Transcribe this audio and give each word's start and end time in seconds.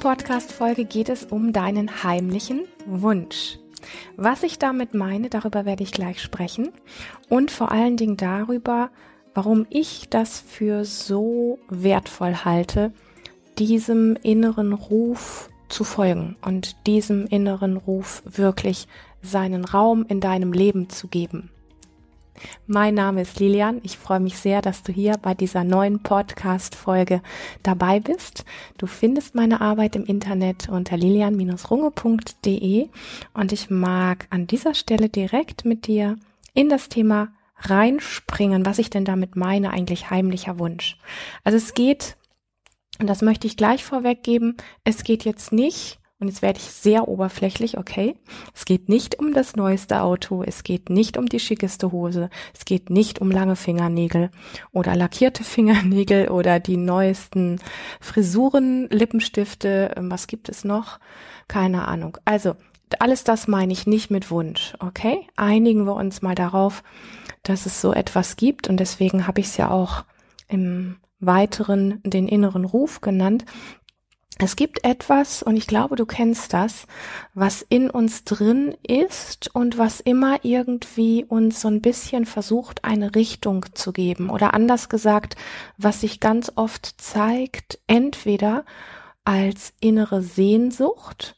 Podcast-Folge 0.00 0.86
geht 0.86 1.10
es 1.10 1.24
um 1.24 1.52
deinen 1.52 2.02
heimlichen 2.02 2.62
Wunsch. 2.86 3.58
Was 4.16 4.42
ich 4.42 4.58
damit 4.58 4.94
meine, 4.94 5.28
darüber 5.28 5.66
werde 5.66 5.82
ich 5.82 5.92
gleich 5.92 6.22
sprechen. 6.22 6.70
Und 7.28 7.50
vor 7.50 7.70
allen 7.70 7.98
Dingen 7.98 8.16
darüber, 8.16 8.90
warum 9.34 9.66
ich 9.68 10.08
das 10.08 10.40
für 10.40 10.86
so 10.86 11.58
wertvoll 11.68 12.34
halte, 12.34 12.92
diesem 13.58 14.16
inneren 14.22 14.72
Ruf 14.72 15.50
zu 15.68 15.84
folgen 15.84 16.36
und 16.40 16.86
diesem 16.86 17.26
inneren 17.26 17.76
Ruf 17.76 18.22
wirklich 18.24 18.88
seinen 19.20 19.66
Raum 19.66 20.06
in 20.08 20.20
deinem 20.20 20.54
Leben 20.54 20.88
zu 20.88 21.08
geben. 21.08 21.50
Mein 22.66 22.94
Name 22.94 23.22
ist 23.22 23.38
Lilian. 23.40 23.80
Ich 23.82 23.98
freue 23.98 24.20
mich 24.20 24.36
sehr, 24.38 24.62
dass 24.62 24.82
du 24.82 24.92
hier 24.92 25.16
bei 25.20 25.34
dieser 25.34 25.64
neuen 25.64 26.02
Podcast-Folge 26.02 27.22
dabei 27.62 28.00
bist. 28.00 28.44
Du 28.78 28.86
findest 28.86 29.34
meine 29.34 29.60
Arbeit 29.60 29.96
im 29.96 30.04
Internet 30.04 30.68
unter 30.68 30.96
lilian-runge.de 30.96 32.88
und 33.34 33.52
ich 33.52 33.70
mag 33.70 34.26
an 34.30 34.46
dieser 34.46 34.74
Stelle 34.74 35.08
direkt 35.08 35.64
mit 35.64 35.86
dir 35.86 36.16
in 36.54 36.68
das 36.68 36.88
Thema 36.88 37.28
reinspringen, 37.56 38.64
was 38.64 38.78
ich 38.78 38.90
denn 38.90 39.04
damit 39.04 39.36
meine, 39.36 39.70
eigentlich 39.70 40.10
heimlicher 40.10 40.58
Wunsch. 40.58 40.98
Also 41.44 41.58
es 41.58 41.74
geht, 41.74 42.16
und 42.98 43.06
das 43.06 43.22
möchte 43.22 43.46
ich 43.46 43.56
gleich 43.56 43.84
vorweggeben, 43.84 44.56
es 44.84 45.04
geht 45.04 45.24
jetzt 45.24 45.52
nicht 45.52 45.99
und 46.20 46.28
jetzt 46.28 46.42
werde 46.42 46.58
ich 46.58 46.66
sehr 46.66 47.08
oberflächlich, 47.08 47.78
okay? 47.78 48.14
Es 48.54 48.66
geht 48.66 48.90
nicht 48.90 49.18
um 49.18 49.32
das 49.32 49.56
neueste 49.56 50.02
Auto, 50.02 50.42
es 50.42 50.62
geht 50.62 50.90
nicht 50.90 51.16
um 51.16 51.26
die 51.26 51.40
schickeste 51.40 51.92
Hose, 51.92 52.28
es 52.54 52.66
geht 52.66 52.90
nicht 52.90 53.20
um 53.20 53.30
lange 53.30 53.56
Fingernägel 53.56 54.30
oder 54.70 54.94
lackierte 54.94 55.44
Fingernägel 55.44 56.28
oder 56.28 56.60
die 56.60 56.76
neuesten 56.76 57.58
Frisuren, 58.00 58.88
Lippenstifte, 58.90 59.94
ähm, 59.96 60.10
was 60.10 60.26
gibt 60.26 60.50
es 60.50 60.62
noch? 60.62 61.00
Keine 61.48 61.88
Ahnung. 61.88 62.18
Also, 62.26 62.54
alles 62.98 63.24
das 63.24 63.48
meine 63.48 63.72
ich 63.72 63.86
nicht 63.86 64.10
mit 64.10 64.30
Wunsch, 64.30 64.74
okay? 64.78 65.26
Einigen 65.36 65.86
wir 65.86 65.96
uns 65.96 66.20
mal 66.22 66.34
darauf, 66.34 66.82
dass 67.42 67.64
es 67.64 67.80
so 67.80 67.94
etwas 67.94 68.36
gibt 68.36 68.68
und 68.68 68.78
deswegen 68.78 69.26
habe 69.26 69.40
ich 69.40 69.46
es 69.46 69.56
ja 69.56 69.70
auch 69.70 70.04
im 70.48 70.96
weiteren 71.20 72.00
den 72.02 72.26
inneren 72.26 72.64
Ruf 72.64 73.00
genannt, 73.00 73.44
es 74.42 74.56
gibt 74.56 74.84
etwas, 74.84 75.42
und 75.42 75.56
ich 75.56 75.66
glaube, 75.66 75.96
du 75.96 76.06
kennst 76.06 76.54
das, 76.54 76.86
was 77.34 77.60
in 77.60 77.90
uns 77.90 78.24
drin 78.24 78.74
ist 78.86 79.54
und 79.54 79.76
was 79.76 80.00
immer 80.00 80.44
irgendwie 80.44 81.26
uns 81.26 81.60
so 81.60 81.68
ein 81.68 81.82
bisschen 81.82 82.24
versucht, 82.24 82.84
eine 82.84 83.14
Richtung 83.14 83.66
zu 83.74 83.92
geben. 83.92 84.30
Oder 84.30 84.54
anders 84.54 84.88
gesagt, 84.88 85.36
was 85.76 86.00
sich 86.00 86.20
ganz 86.20 86.52
oft 86.54 87.00
zeigt, 87.00 87.80
entweder 87.86 88.64
als 89.24 89.74
innere 89.80 90.22
Sehnsucht 90.22 91.36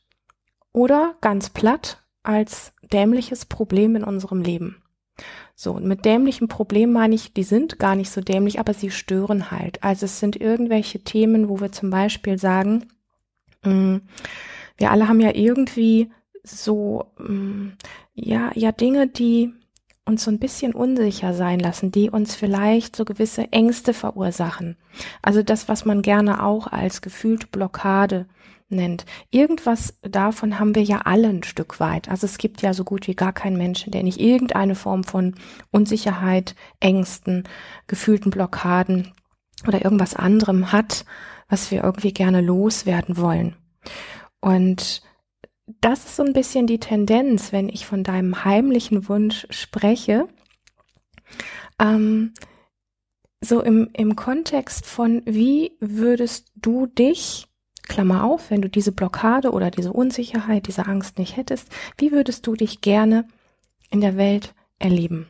oder 0.72 1.16
ganz 1.20 1.50
platt 1.50 2.04
als 2.22 2.72
dämliches 2.82 3.46
Problem 3.46 3.96
in 3.96 4.04
unserem 4.04 4.42
Leben. 4.42 4.81
So, 5.54 5.72
und 5.72 5.84
mit 5.84 6.04
dämlichen 6.04 6.48
Problemen 6.48 6.92
meine 6.92 7.14
ich, 7.14 7.34
die 7.34 7.44
sind 7.44 7.78
gar 7.78 7.94
nicht 7.94 8.10
so 8.10 8.20
dämlich, 8.20 8.58
aber 8.58 8.74
sie 8.74 8.90
stören 8.90 9.50
halt. 9.50 9.82
Also 9.82 10.06
es 10.06 10.18
sind 10.18 10.36
irgendwelche 10.36 11.00
Themen, 11.00 11.48
wo 11.48 11.60
wir 11.60 11.72
zum 11.72 11.90
Beispiel 11.90 12.38
sagen, 12.38 12.86
mh, 13.64 13.72
mm, 13.72 14.00
wir 14.78 14.90
alle 14.90 15.08
haben 15.08 15.20
ja 15.20 15.34
irgendwie 15.34 16.10
so, 16.42 17.06
mh, 17.18 17.28
mm, 17.28 17.72
ja, 18.14 18.50
ja 18.54 18.72
Dinge, 18.72 19.06
die 19.06 19.52
uns 20.04 20.24
so 20.24 20.30
ein 20.30 20.38
bisschen 20.38 20.74
unsicher 20.74 21.32
sein 21.32 21.60
lassen, 21.60 21.92
die 21.92 22.10
uns 22.10 22.34
vielleicht 22.34 22.96
so 22.96 23.04
gewisse 23.04 23.52
Ängste 23.52 23.94
verursachen. 23.94 24.76
Also 25.22 25.42
das, 25.42 25.68
was 25.68 25.84
man 25.84 26.02
gerne 26.02 26.42
auch 26.42 26.66
als 26.66 27.02
gefühlte 27.02 27.46
Blockade 27.46 28.26
nennt. 28.72 29.04
Irgendwas 29.30 29.98
davon 30.02 30.58
haben 30.58 30.74
wir 30.74 30.82
ja 30.82 31.02
alle 31.04 31.28
ein 31.28 31.42
Stück 31.42 31.80
weit. 31.80 32.08
Also 32.08 32.26
es 32.26 32.38
gibt 32.38 32.62
ja 32.62 32.74
so 32.74 32.84
gut 32.84 33.06
wie 33.06 33.14
gar 33.14 33.32
keinen 33.32 33.56
Menschen, 33.56 33.90
der 33.90 34.02
nicht 34.02 34.20
irgendeine 34.20 34.74
Form 34.74 35.04
von 35.04 35.34
Unsicherheit, 35.70 36.54
Ängsten, 36.80 37.44
gefühlten 37.86 38.30
Blockaden 38.30 39.12
oder 39.66 39.84
irgendwas 39.84 40.14
anderem 40.14 40.72
hat, 40.72 41.04
was 41.48 41.70
wir 41.70 41.84
irgendwie 41.84 42.12
gerne 42.12 42.40
loswerden 42.40 43.16
wollen. 43.16 43.56
Und 44.40 45.02
das 45.80 46.04
ist 46.04 46.16
so 46.16 46.24
ein 46.24 46.32
bisschen 46.32 46.66
die 46.66 46.80
Tendenz, 46.80 47.52
wenn 47.52 47.68
ich 47.68 47.86
von 47.86 48.02
deinem 48.02 48.44
heimlichen 48.44 49.08
Wunsch 49.08 49.46
spreche. 49.50 50.28
Ähm, 51.78 52.32
so 53.40 53.60
im, 53.60 53.90
im 53.92 54.16
Kontext 54.16 54.86
von, 54.86 55.22
wie 55.24 55.76
würdest 55.80 56.52
du 56.54 56.86
dich 56.86 57.48
Klammer 57.92 58.24
auf, 58.24 58.50
wenn 58.50 58.62
du 58.62 58.70
diese 58.70 58.90
Blockade 58.90 59.50
oder 59.50 59.70
diese 59.70 59.92
Unsicherheit, 59.92 60.66
diese 60.66 60.86
Angst 60.86 61.18
nicht 61.18 61.36
hättest, 61.36 61.68
wie 61.98 62.10
würdest 62.10 62.46
du 62.46 62.54
dich 62.54 62.80
gerne 62.80 63.28
in 63.90 64.00
der 64.00 64.16
Welt 64.16 64.54
erleben? 64.78 65.28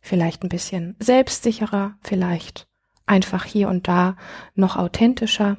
Vielleicht 0.00 0.42
ein 0.42 0.48
bisschen 0.48 0.96
selbstsicherer, 0.98 1.94
vielleicht 2.02 2.66
einfach 3.06 3.44
hier 3.44 3.68
und 3.68 3.86
da 3.86 4.16
noch 4.56 4.74
authentischer. 4.74 5.58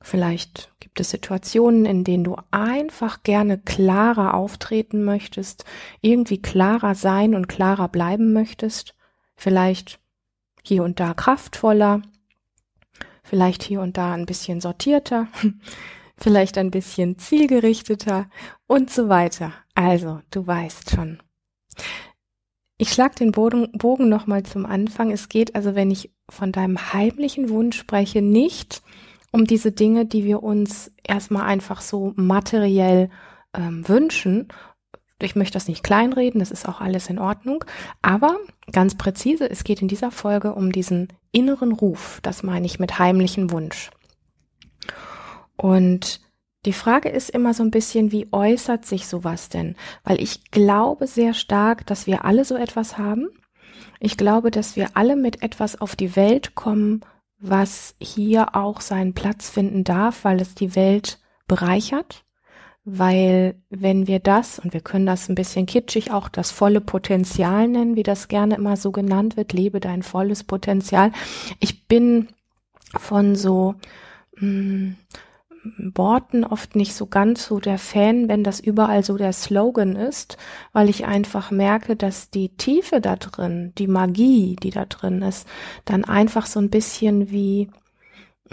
Vielleicht 0.00 0.72
gibt 0.80 0.98
es 1.00 1.10
Situationen, 1.10 1.84
in 1.84 2.02
denen 2.02 2.24
du 2.24 2.36
einfach 2.50 3.22
gerne 3.22 3.58
klarer 3.58 4.32
auftreten 4.32 5.04
möchtest, 5.04 5.66
irgendwie 6.00 6.40
klarer 6.40 6.94
sein 6.94 7.34
und 7.34 7.46
klarer 7.46 7.88
bleiben 7.88 8.32
möchtest. 8.32 8.94
Vielleicht 9.36 10.00
hier 10.62 10.82
und 10.82 10.98
da 10.98 11.12
kraftvoller, 11.12 12.00
vielleicht 13.32 13.62
hier 13.62 13.80
und 13.80 13.96
da 13.96 14.12
ein 14.12 14.26
bisschen 14.26 14.60
sortierter, 14.60 15.26
vielleicht 16.18 16.58
ein 16.58 16.70
bisschen 16.70 17.16
zielgerichteter 17.16 18.28
und 18.66 18.90
so 18.90 19.08
weiter. 19.08 19.54
Also, 19.74 20.20
du 20.30 20.46
weißt 20.46 20.90
schon. 20.90 21.22
Ich 22.76 22.90
schlag 22.90 23.16
den 23.16 23.32
Bogen, 23.32 23.72
Bogen 23.72 24.10
nochmal 24.10 24.42
zum 24.42 24.66
Anfang. 24.66 25.10
Es 25.10 25.30
geht 25.30 25.54
also, 25.54 25.74
wenn 25.74 25.90
ich 25.90 26.12
von 26.28 26.52
deinem 26.52 26.92
heimlichen 26.92 27.48
Wunsch 27.48 27.78
spreche, 27.78 28.20
nicht 28.20 28.82
um 29.30 29.46
diese 29.46 29.72
Dinge, 29.72 30.04
die 30.04 30.24
wir 30.24 30.42
uns 30.42 30.92
erstmal 31.02 31.44
einfach 31.44 31.80
so 31.80 32.12
materiell 32.16 33.08
ähm, 33.54 33.88
wünschen 33.88 34.48
ich 35.22 35.36
möchte 35.36 35.54
das 35.54 35.68
nicht 35.68 35.82
kleinreden, 35.82 36.40
das 36.40 36.50
ist 36.50 36.68
auch 36.68 36.80
alles 36.80 37.08
in 37.08 37.18
Ordnung. 37.18 37.64
Aber 38.00 38.38
ganz 38.70 38.96
präzise, 38.96 39.48
es 39.48 39.64
geht 39.64 39.82
in 39.82 39.88
dieser 39.88 40.10
Folge 40.10 40.54
um 40.54 40.72
diesen 40.72 41.08
inneren 41.32 41.72
Ruf. 41.72 42.20
Das 42.22 42.42
meine 42.42 42.66
ich 42.66 42.78
mit 42.78 42.98
heimlichen 42.98 43.50
Wunsch. 43.50 43.90
Und 45.56 46.20
die 46.64 46.72
Frage 46.72 47.08
ist 47.08 47.30
immer 47.30 47.54
so 47.54 47.62
ein 47.62 47.70
bisschen, 47.70 48.12
wie 48.12 48.28
äußert 48.32 48.84
sich 48.84 49.06
sowas 49.06 49.48
denn? 49.48 49.76
Weil 50.04 50.20
ich 50.20 50.50
glaube 50.50 51.06
sehr 51.06 51.34
stark, 51.34 51.86
dass 51.86 52.06
wir 52.06 52.24
alle 52.24 52.44
so 52.44 52.56
etwas 52.56 52.98
haben. 52.98 53.28
Ich 53.98 54.16
glaube, 54.16 54.50
dass 54.50 54.76
wir 54.76 54.90
alle 54.94 55.16
mit 55.16 55.42
etwas 55.42 55.80
auf 55.80 55.96
die 55.96 56.16
Welt 56.16 56.54
kommen, 56.54 57.00
was 57.38 57.96
hier 58.00 58.54
auch 58.54 58.80
seinen 58.80 59.14
Platz 59.14 59.50
finden 59.50 59.82
darf, 59.82 60.24
weil 60.24 60.40
es 60.40 60.54
die 60.54 60.76
Welt 60.76 61.18
bereichert 61.48 62.24
weil 62.84 63.54
wenn 63.70 64.06
wir 64.06 64.18
das, 64.18 64.58
und 64.58 64.72
wir 64.72 64.80
können 64.80 65.06
das 65.06 65.28
ein 65.28 65.34
bisschen 65.34 65.66
kitschig 65.66 66.10
auch 66.12 66.28
das 66.28 66.50
volle 66.50 66.80
Potenzial 66.80 67.68
nennen, 67.68 67.96
wie 67.96 68.02
das 68.02 68.28
gerne 68.28 68.56
immer 68.56 68.76
so 68.76 68.90
genannt 68.90 69.36
wird, 69.36 69.52
lebe 69.52 69.78
dein 69.78 70.02
volles 70.02 70.42
Potenzial. 70.44 71.12
Ich 71.60 71.86
bin 71.86 72.28
von 72.96 73.36
so 73.36 73.74
mh, 74.36 74.40
hm, 74.40 74.96
Worten 75.94 76.42
oft 76.42 76.74
nicht 76.74 76.92
so 76.92 77.06
ganz 77.06 77.46
so 77.46 77.60
der 77.60 77.78
Fan, 77.78 78.28
wenn 78.28 78.42
das 78.42 78.58
überall 78.58 79.04
so 79.04 79.16
der 79.16 79.32
Slogan 79.32 79.94
ist, 79.94 80.36
weil 80.72 80.90
ich 80.90 81.06
einfach 81.06 81.52
merke, 81.52 81.94
dass 81.94 82.30
die 82.30 82.48
Tiefe 82.56 83.00
da 83.00 83.14
drin, 83.14 83.72
die 83.78 83.86
Magie, 83.86 84.56
die 84.60 84.70
da 84.70 84.86
drin 84.86 85.22
ist, 85.22 85.46
dann 85.84 86.04
einfach 86.04 86.46
so 86.46 86.58
ein 86.58 86.68
bisschen 86.68 87.30
wie 87.30 87.68
Mm, 87.68 87.81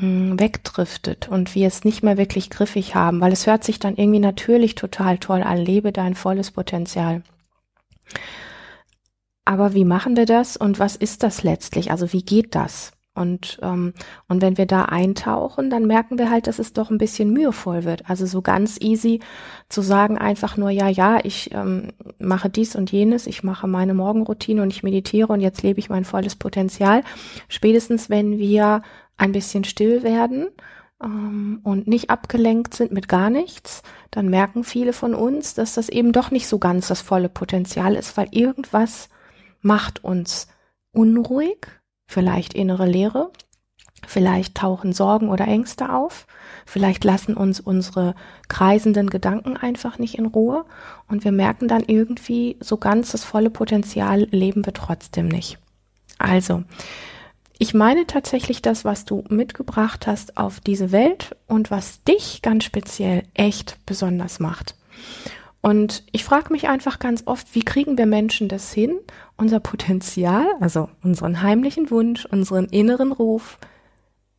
wegdriftet 0.01 1.27
und 1.29 1.55
wir 1.55 1.67
es 1.67 1.83
nicht 1.83 2.03
mehr 2.03 2.17
wirklich 2.17 2.49
griffig 2.49 2.95
haben, 2.95 3.21
weil 3.21 3.31
es 3.31 3.47
hört 3.47 3.63
sich 3.63 3.79
dann 3.79 3.95
irgendwie 3.95 4.19
natürlich 4.19 4.75
total 4.75 5.17
toll 5.17 5.43
an, 5.43 5.57
lebe 5.57 5.91
dein 5.91 6.15
volles 6.15 6.51
Potenzial. 6.51 7.23
Aber 9.45 9.73
wie 9.73 9.85
machen 9.85 10.15
wir 10.15 10.25
das 10.25 10.57
und 10.57 10.79
was 10.79 10.95
ist 10.95 11.23
das 11.23 11.43
letztlich? 11.43 11.91
Also 11.91 12.13
wie 12.13 12.23
geht 12.23 12.55
das? 12.55 12.91
Und, 13.15 13.59
ähm, 13.61 13.93
und 14.29 14.41
wenn 14.41 14.57
wir 14.57 14.65
da 14.65 14.85
eintauchen, 14.85 15.69
dann 15.69 15.85
merken 15.87 16.17
wir 16.17 16.29
halt, 16.29 16.47
dass 16.47 16.57
es 16.57 16.71
doch 16.71 16.89
ein 16.89 16.97
bisschen 16.97 17.33
mühevoll 17.33 17.83
wird. 17.83 18.09
Also 18.09 18.25
so 18.25 18.41
ganz 18.41 18.79
easy 18.79 19.19
zu 19.67 19.81
sagen, 19.81 20.17
einfach 20.17 20.55
nur, 20.55 20.69
ja, 20.69 20.87
ja, 20.87 21.19
ich 21.23 21.53
ähm, 21.53 21.91
mache 22.17 22.49
dies 22.49 22.75
und 22.77 22.91
jenes, 22.91 23.27
ich 23.27 23.43
mache 23.43 23.67
meine 23.67 23.93
Morgenroutine 23.93 24.61
und 24.61 24.71
ich 24.71 24.83
meditiere 24.83 25.33
und 25.33 25.41
jetzt 25.41 25.63
lebe 25.63 25.79
ich 25.79 25.89
mein 25.89 26.05
volles 26.05 26.35
Potenzial. 26.37 27.03
Spätestens, 27.49 28.09
wenn 28.09 28.37
wir 28.37 28.83
ein 29.19 29.31
bisschen 29.31 29.63
still 29.63 30.03
werden 30.03 30.47
ähm, 31.03 31.59
und 31.63 31.87
nicht 31.87 32.09
abgelenkt 32.09 32.73
sind 32.73 32.91
mit 32.91 33.07
gar 33.07 33.29
nichts, 33.29 33.83
dann 34.11 34.29
merken 34.29 34.63
viele 34.63 34.93
von 34.93 35.13
uns, 35.13 35.53
dass 35.53 35.75
das 35.75 35.89
eben 35.89 36.11
doch 36.11 36.31
nicht 36.31 36.47
so 36.47 36.57
ganz 36.57 36.87
das 36.87 37.01
volle 37.01 37.29
Potenzial 37.29 37.95
ist, 37.95 38.17
weil 38.17 38.27
irgendwas 38.31 39.09
macht 39.61 40.03
uns 40.03 40.47
unruhig, 40.91 41.67
vielleicht 42.07 42.53
innere 42.53 42.87
Leere, 42.87 43.31
vielleicht 44.07 44.55
tauchen 44.55 44.93
Sorgen 44.93 45.29
oder 45.29 45.47
Ängste 45.47 45.93
auf, 45.93 46.25
Vielleicht 46.69 47.03
lassen 47.03 47.33
uns 47.33 47.59
unsere 47.59 48.13
kreisenden 48.47 49.09
Gedanken 49.09 49.57
einfach 49.57 49.97
nicht 49.97 50.19
in 50.19 50.27
Ruhe 50.27 50.65
und 51.07 51.23
wir 51.23 51.31
merken 51.31 51.67
dann 51.67 51.81
irgendwie, 51.81 52.57
so 52.59 52.77
ganz 52.77 53.11
das 53.11 53.23
volle 53.23 53.49
Potenzial 53.49 54.27
leben 54.29 54.63
wir 54.63 54.73
trotzdem 54.73 55.29
nicht. 55.29 55.57
Also, 56.19 56.63
ich 57.59 57.73
meine 57.73 58.07
tatsächlich 58.07 58.61
das, 58.61 58.85
was 58.85 59.03
du 59.03 59.25
mitgebracht 59.29 60.07
hast 60.07 60.37
auf 60.37 60.61
diese 60.61 60.93
Welt 60.93 61.35
und 61.45 61.69
was 61.69 62.03
dich 62.05 62.41
ganz 62.41 62.63
speziell 62.63 63.23
echt 63.33 63.77
besonders 63.85 64.39
macht. 64.39 64.75
Und 65.61 66.05
ich 66.13 66.23
frage 66.23 66.53
mich 66.53 66.69
einfach 66.69 66.99
ganz 66.99 67.23
oft, 67.25 67.53
wie 67.53 67.63
kriegen 67.63 67.97
wir 67.97 68.05
Menschen 68.05 68.47
das 68.47 68.71
hin, 68.71 68.97
unser 69.35 69.59
Potenzial, 69.59 70.47
also 70.61 70.87
unseren 71.03 71.41
heimlichen 71.41 71.91
Wunsch, 71.91 72.25
unseren 72.25 72.65
inneren 72.67 73.11
Ruf, 73.11 73.59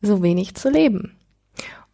so 0.01 0.23
wenig 0.23 0.55
zu 0.55 0.71
leben? 0.71 1.15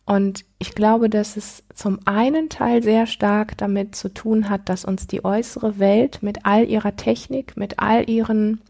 Und 0.05 0.45
ich 0.59 0.75
glaube, 0.75 1.09
dass 1.09 1.35
es 1.35 1.65
zum 1.75 1.99
einen 2.05 2.47
Teil 2.47 2.81
sehr 2.81 3.05
stark 3.05 3.57
damit 3.57 3.95
zu 3.95 4.07
tun 4.13 4.49
hat, 4.49 4.69
dass 4.69 4.85
uns 4.85 5.07
die 5.07 5.25
äußere 5.25 5.77
Welt 5.77 6.19
mit 6.23 6.45
all 6.45 6.63
ihrer 6.69 6.95
Technik, 6.95 7.57
mit 7.57 7.79
all 7.79 8.09
ihren 8.09 8.61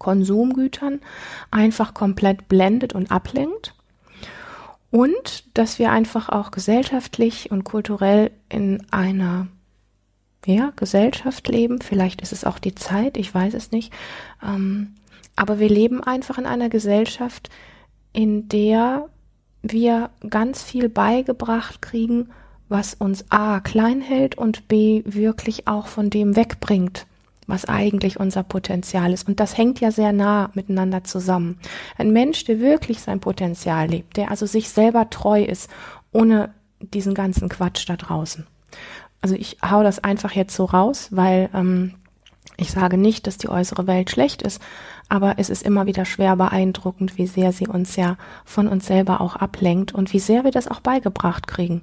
Konsumgütern 0.00 0.98
einfach 1.52 1.94
komplett 1.94 2.48
blendet 2.48 2.92
und 2.92 3.12
ablenkt. 3.12 3.74
Und 4.90 5.44
dass 5.54 5.78
wir 5.78 5.92
einfach 5.92 6.28
auch 6.28 6.50
gesellschaftlich 6.50 7.52
und 7.52 7.62
kulturell 7.62 8.32
in 8.48 8.84
einer 8.90 9.46
ja, 10.44 10.72
Gesellschaft 10.74 11.46
leben. 11.46 11.80
Vielleicht 11.80 12.22
ist 12.22 12.32
es 12.32 12.44
auch 12.44 12.58
die 12.58 12.74
Zeit, 12.74 13.16
ich 13.16 13.32
weiß 13.32 13.54
es 13.54 13.70
nicht. 13.70 13.92
Ähm, 14.42 14.94
aber 15.36 15.60
wir 15.60 15.68
leben 15.68 16.02
einfach 16.02 16.38
in 16.38 16.46
einer 16.46 16.68
Gesellschaft, 16.68 17.50
in 18.12 18.48
der 18.48 19.08
wir 19.62 20.10
ganz 20.28 20.62
viel 20.62 20.88
beigebracht 20.88 21.82
kriegen, 21.82 22.30
was 22.68 22.94
uns 22.94 23.26
A 23.30 23.60
klein 23.60 24.00
hält 24.00 24.38
und 24.38 24.68
B 24.68 25.02
wirklich 25.04 25.66
auch 25.66 25.86
von 25.86 26.08
dem 26.08 26.36
wegbringt, 26.36 27.06
was 27.50 27.66
eigentlich 27.66 28.18
unser 28.18 28.42
Potenzial 28.42 29.12
ist. 29.12 29.28
Und 29.28 29.40
das 29.40 29.56
hängt 29.56 29.80
ja 29.80 29.90
sehr 29.90 30.12
nah 30.12 30.50
miteinander 30.54 31.04
zusammen. 31.04 31.58
Ein 31.98 32.12
Mensch, 32.12 32.44
der 32.44 32.60
wirklich 32.60 33.00
sein 33.00 33.20
Potenzial 33.20 33.88
lebt, 33.88 34.16
der 34.16 34.30
also 34.30 34.46
sich 34.46 34.68
selber 34.70 35.10
treu 35.10 35.42
ist, 35.42 35.70
ohne 36.12 36.54
diesen 36.80 37.14
ganzen 37.14 37.48
Quatsch 37.48 37.88
da 37.88 37.96
draußen 37.96 38.46
also 39.20 39.34
ich 39.34 39.58
hau 39.62 39.82
das 39.82 40.02
einfach 40.02 40.32
jetzt 40.32 40.54
so 40.54 40.64
raus, 40.64 41.08
weil 41.10 41.50
ähm, 41.54 41.94
ich 42.56 42.70
sage 42.70 42.96
nicht, 42.96 43.26
dass 43.26 43.38
die 43.38 43.48
äußere 43.48 43.86
Welt 43.86 44.10
schlecht 44.10 44.42
ist, 44.42 44.60
aber 45.08 45.34
es 45.38 45.50
ist 45.50 45.62
immer 45.62 45.86
wieder 45.86 46.04
schwer 46.04 46.36
beeindruckend, 46.36 47.18
wie 47.18 47.26
sehr 47.26 47.52
sie 47.52 47.66
uns 47.66 47.96
ja 47.96 48.16
von 48.44 48.68
uns 48.68 48.86
selber 48.86 49.20
auch 49.20 49.36
ablenkt 49.36 49.92
und 49.92 50.12
wie 50.12 50.18
sehr 50.18 50.44
wir 50.44 50.50
das 50.50 50.68
auch 50.68 50.80
beigebracht 50.80 51.46
kriegen. 51.46 51.82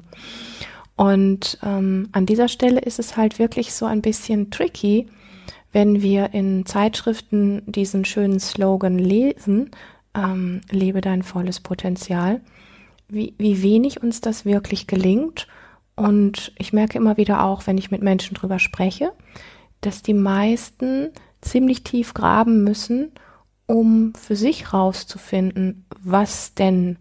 Und 0.95 1.59
ähm, 1.63 2.09
an 2.11 2.25
dieser 2.25 2.47
Stelle 2.47 2.79
ist 2.79 2.99
es 2.99 3.17
halt 3.17 3.37
wirklich 3.37 3.73
so 3.73 3.85
ein 3.85 4.01
bisschen 4.01 4.49
tricky, 4.49 5.07
wenn 5.77 6.01
wir 6.01 6.33
in 6.33 6.65
Zeitschriften 6.65 7.61
diesen 7.67 8.03
schönen 8.03 8.39
Slogan 8.39 8.97
lesen, 8.97 9.69
ähm, 10.15 10.61
lebe 10.71 11.01
dein 11.01 11.21
volles 11.21 11.59
Potenzial, 11.59 12.41
wie, 13.07 13.35
wie 13.37 13.61
wenig 13.61 14.01
uns 14.01 14.19
das 14.19 14.43
wirklich 14.43 14.87
gelingt 14.87 15.47
und 15.95 16.51
ich 16.57 16.73
merke 16.73 16.97
immer 16.97 17.17
wieder 17.17 17.43
auch, 17.43 17.67
wenn 17.67 17.77
ich 17.77 17.91
mit 17.91 18.01
Menschen 18.01 18.33
drüber 18.33 18.57
spreche, 18.57 19.11
dass 19.79 20.01
die 20.01 20.15
meisten 20.15 21.09
ziemlich 21.41 21.83
tief 21.83 22.15
graben 22.15 22.63
müssen, 22.63 23.11
um 23.67 24.13
für 24.15 24.35
sich 24.35 24.73
rauszufinden, 24.73 25.85
was 26.01 26.55
denn 26.55 26.97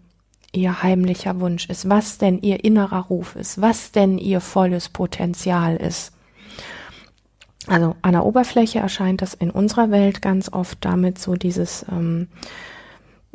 ihr 0.53 0.83
heimlicher 0.83 1.41
Wunsch 1.41 1.71
ist, 1.71 1.89
was 1.89 2.19
denn 2.19 2.43
ihr 2.43 2.63
innerer 2.63 3.07
Ruf 3.07 3.37
ist, 3.37 3.59
was 3.59 3.91
denn 3.91 4.19
ihr 4.19 4.43
volles 4.43 4.91
Potenzial 4.91 5.77
ist. 5.77 6.13
Also 7.67 7.97
an 8.03 8.13
der 8.13 8.25
Oberfläche 8.25 8.79
erscheint 8.79 9.23
das 9.23 9.35
in 9.35 9.51
unserer 9.51 9.91
Welt 9.91 10.23
ganz 10.23 10.53
oft 10.53 10.79
damit 10.85 11.19
so 11.19 11.35
dieses, 11.35 11.85
ähm, 11.91 12.29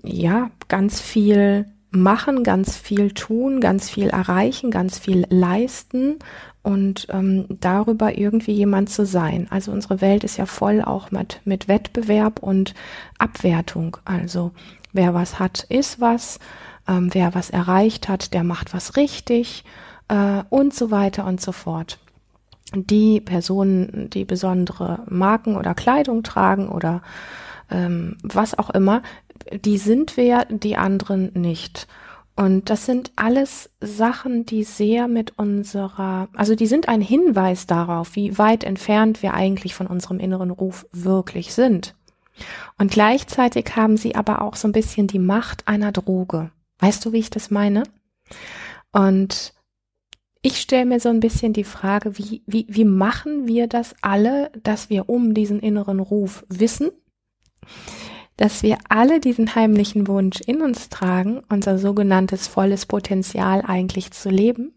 ja, 0.04 0.50
ganz 0.68 1.02
viel 1.02 1.66
machen, 1.92 2.44
ganz 2.44 2.78
viel 2.78 3.12
tun, 3.12 3.60
ganz 3.60 3.90
viel 3.90 4.08
erreichen, 4.08 4.72
ganz 4.72 4.98
viel 4.98 5.26
leisten 5.30 6.20
und 6.64 7.08
ähm, 7.10 7.46
darüber 7.50 8.18
irgendwie 8.18 8.54
jemand 8.54 8.90
zu 8.90 9.06
sein. 9.06 9.48
Also 9.50 9.72
unsere 9.72 10.00
Welt 10.00 10.24
ist 10.24 10.38
ja 10.38 10.46
voll 10.46 10.82
auch 10.82 11.12
mit, 11.12 11.42
mit 11.44 11.68
Wettbewerb 11.68 12.40
und 12.42 12.74
Abwertung. 13.18 13.98
Also 14.06 14.52
wer 14.94 15.14
was 15.14 15.40
hat, 15.40 15.66
ist 15.70 16.00
was, 16.00 16.40
ähm, 16.88 17.10
wer 17.14 17.36
was 17.36 17.50
erreicht 17.50 18.08
hat, 18.08 18.34
der 18.34 18.46
macht 18.46 18.74
was 18.74 18.96
richtig 18.96 19.66
äh, 20.08 20.44
und 20.50 20.74
so 20.74 20.92
weiter 20.92 21.26
und 21.26 21.42
so 21.42 21.52
fort. 21.52 22.00
Die 22.74 23.20
Personen, 23.20 24.10
die 24.10 24.26
besondere 24.26 25.04
Marken 25.10 25.58
oder 25.58 25.74
Kleidung 25.74 26.24
tragen 26.24 26.70
oder 26.70 27.02
ähm, 27.70 28.18
was 28.24 28.58
auch 28.58 28.70
immer, 28.70 29.02
die 29.52 29.78
sind 29.78 30.18
wir, 30.18 30.46
die 30.50 30.78
anderen 30.78 31.32
nicht. 31.34 31.88
Und 32.36 32.70
das 32.70 32.86
sind 32.86 33.12
alles 33.18 33.70
Sachen, 33.82 34.46
die 34.46 34.64
sehr 34.64 35.08
mit 35.08 35.38
unserer, 35.38 36.30
also 36.34 36.56
die 36.56 36.68
sind 36.68 36.88
ein 36.88 37.02
Hinweis 37.02 37.68
darauf, 37.68 38.16
wie 38.16 38.38
weit 38.38 38.64
entfernt 38.64 39.22
wir 39.22 39.34
eigentlich 39.34 39.76
von 39.76 39.88
unserem 39.88 40.20
inneren 40.20 40.52
Ruf 40.52 40.88
wirklich 40.92 41.54
sind. 41.54 41.94
Und 42.78 42.92
gleichzeitig 42.92 43.76
haben 43.76 43.98
sie 43.98 44.16
aber 44.16 44.42
auch 44.42 44.56
so 44.56 44.68
ein 44.68 44.72
bisschen 44.72 45.08
die 45.08 45.20
Macht 45.20 45.68
einer 45.68 45.92
Droge. 45.92 46.52
Weißt 46.80 47.06
du, 47.06 47.12
wie 47.12 47.20
ich 47.20 47.30
das 47.30 47.52
meine? 47.52 47.84
Und 48.92 49.54
ich 50.42 50.60
stelle 50.60 50.86
mir 50.86 51.00
so 51.00 51.10
ein 51.10 51.20
bisschen 51.20 51.54
die 51.54 51.64
Frage, 51.64 52.18
wie, 52.18 52.42
wie, 52.48 52.66
wie 52.68 52.86
machen 52.86 53.48
wir 53.48 53.68
das 53.68 53.96
alle, 54.02 54.52
dass 54.64 54.90
wir 54.90 55.10
um 55.10 55.34
diesen 55.34 55.60
inneren 55.60 56.00
Ruf 56.00 56.46
wissen? 56.50 56.92
dass 58.42 58.64
wir 58.64 58.80
alle 58.90 59.20
diesen 59.20 59.54
heimlichen 59.54 60.08
Wunsch 60.08 60.42
in 60.42 60.64
uns 60.64 60.90
tragen, 60.90 61.44
unser 61.50 61.78
sogenanntes 61.78 62.48
volles 62.48 62.88
Potenzial 62.88 63.62
eigentlich 63.64 64.10
zu 64.10 64.32
leben 64.32 64.74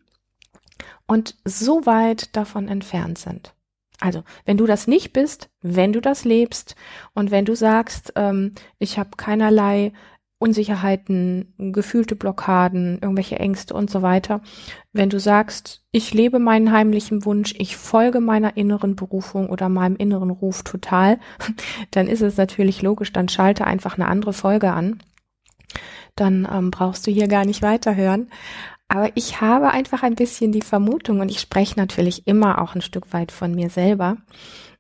und 1.07 1.37
so 1.47 1.87
weit 1.87 2.37
davon 2.37 2.69
entfernt 2.69 3.17
sind. 3.17 3.55
Also, 4.01 4.23
wenn 4.45 4.59
du 4.59 4.67
das 4.67 4.87
nicht 4.87 5.15
bist, 5.15 5.49
wenn 5.63 5.95
du 5.95 6.03
das 6.03 6.25
lebst 6.27 6.77
und 7.15 7.31
wenn 7.31 7.47
du 7.47 7.55
sagst, 7.55 8.13
ähm, 8.17 8.53
ich 8.79 8.99
habe 8.99 9.17
keinerlei 9.17 9.95
Unsicherheiten, 10.45 11.55
gefühlte 11.57 12.17
Blockaden, 12.17 12.99
irgendwelche 13.01 13.39
Ängste 13.39 13.73
und 13.73 13.89
so 13.89 14.03
weiter. 14.03 14.43
Wenn 14.93 15.09
du 15.09 15.19
sagst, 15.19 15.83
ich 15.91 16.13
lebe 16.13 16.39
meinen 16.39 16.71
heimlichen 16.71 17.25
Wunsch, 17.25 17.55
ich 17.57 17.79
folge 17.79 18.21
meiner 18.21 18.59
inneren 18.59 18.95
Berufung 18.95 19.49
oder 19.49 19.71
meinem 19.71 19.97
inneren 19.97 20.29
Ruf 20.29 20.63
total, 20.63 21.19
dann 21.93 22.09
ist 22.09 22.21
es 22.21 22.37
natürlich 22.37 22.83
logisch, 22.83 23.11
dann 23.11 23.31
schalte 23.31 23.67
einfach 23.67 23.97
eine 23.97 24.07
andere 24.07 24.35
Folge 24.35 24.71
an. 24.71 25.03
Dann 26.15 26.47
ähm, 26.53 26.71
brauchst 26.71 27.07
du 27.07 27.11
hier 27.11 27.27
gar 27.27 27.47
nicht 27.47 27.63
weiterhören. 27.63 28.29
Aber 28.89 29.13
ich 29.15 29.41
habe 29.41 29.71
einfach 29.71 30.03
ein 30.03 30.15
bisschen 30.15 30.53
die 30.53 30.61
Vermutung, 30.61 31.21
und 31.21 31.31
ich 31.31 31.41
spreche 31.41 31.81
natürlich 31.81 32.27
immer 32.27 32.61
auch 32.61 32.75
ein 32.75 32.83
Stück 32.83 33.15
weit 33.15 33.33
von 33.33 33.55
mir 33.55 33.71
selber, 33.71 34.19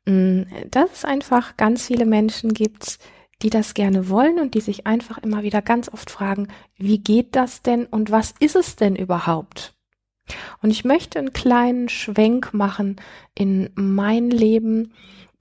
mm, 0.04 0.42
dass 0.70 0.92
es 0.92 1.04
einfach 1.06 1.56
ganz 1.56 1.86
viele 1.86 2.04
Menschen 2.04 2.52
gibt, 2.52 2.98
die 3.44 3.50
das 3.50 3.74
gerne 3.74 4.08
wollen 4.08 4.40
und 4.40 4.54
die 4.54 4.60
sich 4.60 4.86
einfach 4.86 5.18
immer 5.18 5.42
wieder 5.42 5.60
ganz 5.60 5.90
oft 5.90 6.10
fragen, 6.10 6.48
wie 6.76 6.98
geht 6.98 7.36
das 7.36 7.60
denn 7.62 7.84
und 7.84 8.10
was 8.10 8.34
ist 8.40 8.56
es 8.56 8.74
denn 8.74 8.96
überhaupt? 8.96 9.74
Und 10.62 10.70
ich 10.70 10.84
möchte 10.84 11.18
einen 11.18 11.34
kleinen 11.34 11.90
Schwenk 11.90 12.54
machen 12.54 12.96
in 13.34 13.68
mein 13.74 14.30
Leben, 14.30 14.94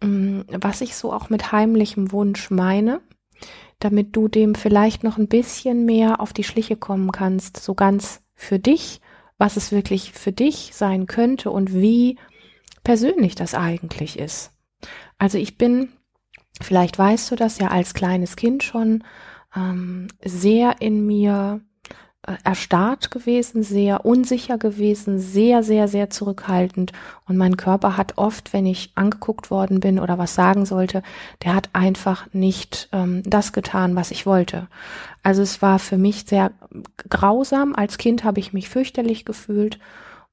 mm, 0.04 0.42
was 0.52 0.82
ich 0.82 0.96
so 0.96 1.14
auch 1.14 1.30
mit 1.30 1.54
heimlichem 1.54 2.12
Wunsch 2.12 2.52
meine, 2.52 3.00
damit 3.80 4.16
du 4.16 4.28
dem 4.28 4.54
vielleicht 4.54 5.06
noch 5.06 5.18
ein 5.18 5.30
bisschen 5.30 5.86
mehr 5.86 6.20
auf 6.20 6.34
die 6.34 6.44
Schliche 6.44 6.76
kommen 6.76 7.14
kannst, 7.14 7.58
so 7.58 7.74
ganz 7.74 8.22
für 8.36 8.60
dich, 8.60 9.00
was 9.38 9.56
es 9.56 9.72
wirklich 9.72 10.12
für 10.12 10.34
dich 10.34 10.72
sein 10.74 11.08
könnte 11.08 11.52
und 11.52 11.74
wie 11.74 12.18
persönlich 12.84 13.36
das 13.36 13.56
eigentlich 13.56 14.20
ist. 14.20 14.52
Also 15.18 15.38
ich 15.38 15.58
bin 15.58 15.94
vielleicht 16.62 16.98
weißt 16.98 17.32
du 17.32 17.36
das 17.36 17.60
ja 17.60 17.70
als 17.70 17.94
kleines 17.94 18.36
Kind 18.36 18.64
schon, 18.64 19.04
ähm, 19.56 20.08
sehr 20.24 20.82
in 20.82 21.06
mir 21.06 21.62
äh, 22.26 22.36
erstarrt 22.46 23.12
gewesen, 23.12 23.64
sehr 23.64 24.06
unsicher 24.06 24.58
gewesen, 24.58 25.20
sehr, 25.20 25.62
sehr, 25.62 25.90
sehr 25.90 26.10
zurückhaltend. 26.10 26.94
Und 27.28 27.36
mein 27.36 27.58
Körper 27.58 27.98
hat 27.98 28.18
oft, 28.18 28.54
wenn 28.54 28.66
ich 28.66 28.92
angeguckt 28.96 29.52
worden 29.52 29.82
bin 29.82 30.00
oder 30.00 30.18
was 30.18 30.34
sagen 30.34 30.66
sollte, 30.66 31.04
der 31.44 31.54
hat 31.54 31.70
einfach 31.74 32.28
nicht 32.32 32.88
ähm, 32.94 33.24
das 33.26 33.52
getan, 33.52 33.98
was 33.98 34.10
ich 34.10 34.26
wollte. 34.26 34.68
Also 35.22 35.42
es 35.42 35.62
war 35.62 35.80
für 35.80 35.98
mich 35.98 36.24
sehr 36.26 36.52
grausam. 37.10 37.76
Als 37.76 37.98
Kind 37.98 38.24
habe 38.24 38.40
ich 38.40 38.54
mich 38.54 38.70
fürchterlich 38.70 39.26
gefühlt 39.26 39.78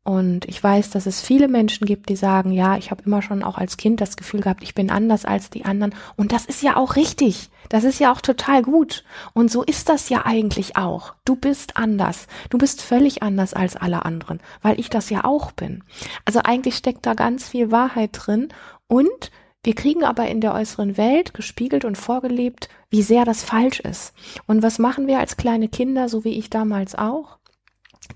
Und 0.02 0.46
ich 0.46 0.62
weiß, 0.62 0.90
dass 0.90 1.04
es 1.04 1.20
viele 1.20 1.46
Menschen 1.46 1.86
gibt, 1.86 2.08
die 2.08 2.16
sagen, 2.16 2.52
ja, 2.52 2.78
ich 2.78 2.90
habe 2.90 3.02
immer 3.04 3.20
schon 3.20 3.42
auch 3.42 3.58
als 3.58 3.76
Kind 3.76 4.00
das 4.00 4.16
Gefühl 4.16 4.40
gehabt, 4.40 4.62
ich 4.62 4.74
bin 4.74 4.90
anders 4.90 5.26
als 5.26 5.50
die 5.50 5.66
anderen. 5.66 5.94
Und 6.16 6.32
das 6.32 6.46
ist 6.46 6.62
ja 6.62 6.76
auch 6.76 6.96
richtig. 6.96 7.50
Das 7.68 7.84
ist 7.84 8.00
ja 8.00 8.10
auch 8.10 8.22
total 8.22 8.62
gut. 8.62 9.04
Und 9.34 9.50
so 9.50 9.62
ist 9.62 9.90
das 9.90 10.08
ja 10.08 10.24
eigentlich 10.24 10.76
auch. 10.76 11.14
Du 11.26 11.36
bist 11.36 11.76
anders. 11.76 12.28
Du 12.48 12.56
bist 12.56 12.80
völlig 12.80 13.22
anders 13.22 13.52
als 13.52 13.76
alle 13.76 14.06
anderen, 14.06 14.40
weil 14.62 14.80
ich 14.80 14.88
das 14.88 15.10
ja 15.10 15.24
auch 15.24 15.52
bin. 15.52 15.84
Also 16.24 16.40
eigentlich 16.42 16.76
steckt 16.76 17.04
da 17.04 17.12
ganz 17.12 17.48
viel 17.48 17.70
Wahrheit 17.70 18.10
drin. 18.14 18.48
Und 18.88 19.30
wir 19.62 19.74
kriegen 19.74 20.04
aber 20.04 20.26
in 20.28 20.40
der 20.40 20.54
äußeren 20.54 20.96
Welt 20.96 21.34
gespiegelt 21.34 21.84
und 21.84 21.98
vorgelebt, 21.98 22.70
wie 22.88 23.02
sehr 23.02 23.26
das 23.26 23.44
falsch 23.44 23.80
ist. 23.80 24.14
Und 24.46 24.62
was 24.62 24.78
machen 24.78 25.06
wir 25.06 25.18
als 25.18 25.36
kleine 25.36 25.68
Kinder, 25.68 26.08
so 26.08 26.24
wie 26.24 26.38
ich 26.38 26.48
damals 26.48 26.94
auch? 26.94 27.39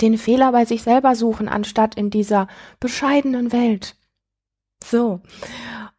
Den 0.00 0.18
Fehler 0.18 0.52
bei 0.52 0.64
sich 0.64 0.82
selber 0.82 1.14
suchen, 1.14 1.48
anstatt 1.48 1.94
in 1.94 2.10
dieser 2.10 2.48
bescheidenen 2.80 3.52
Welt. 3.52 3.96
So. 4.82 5.20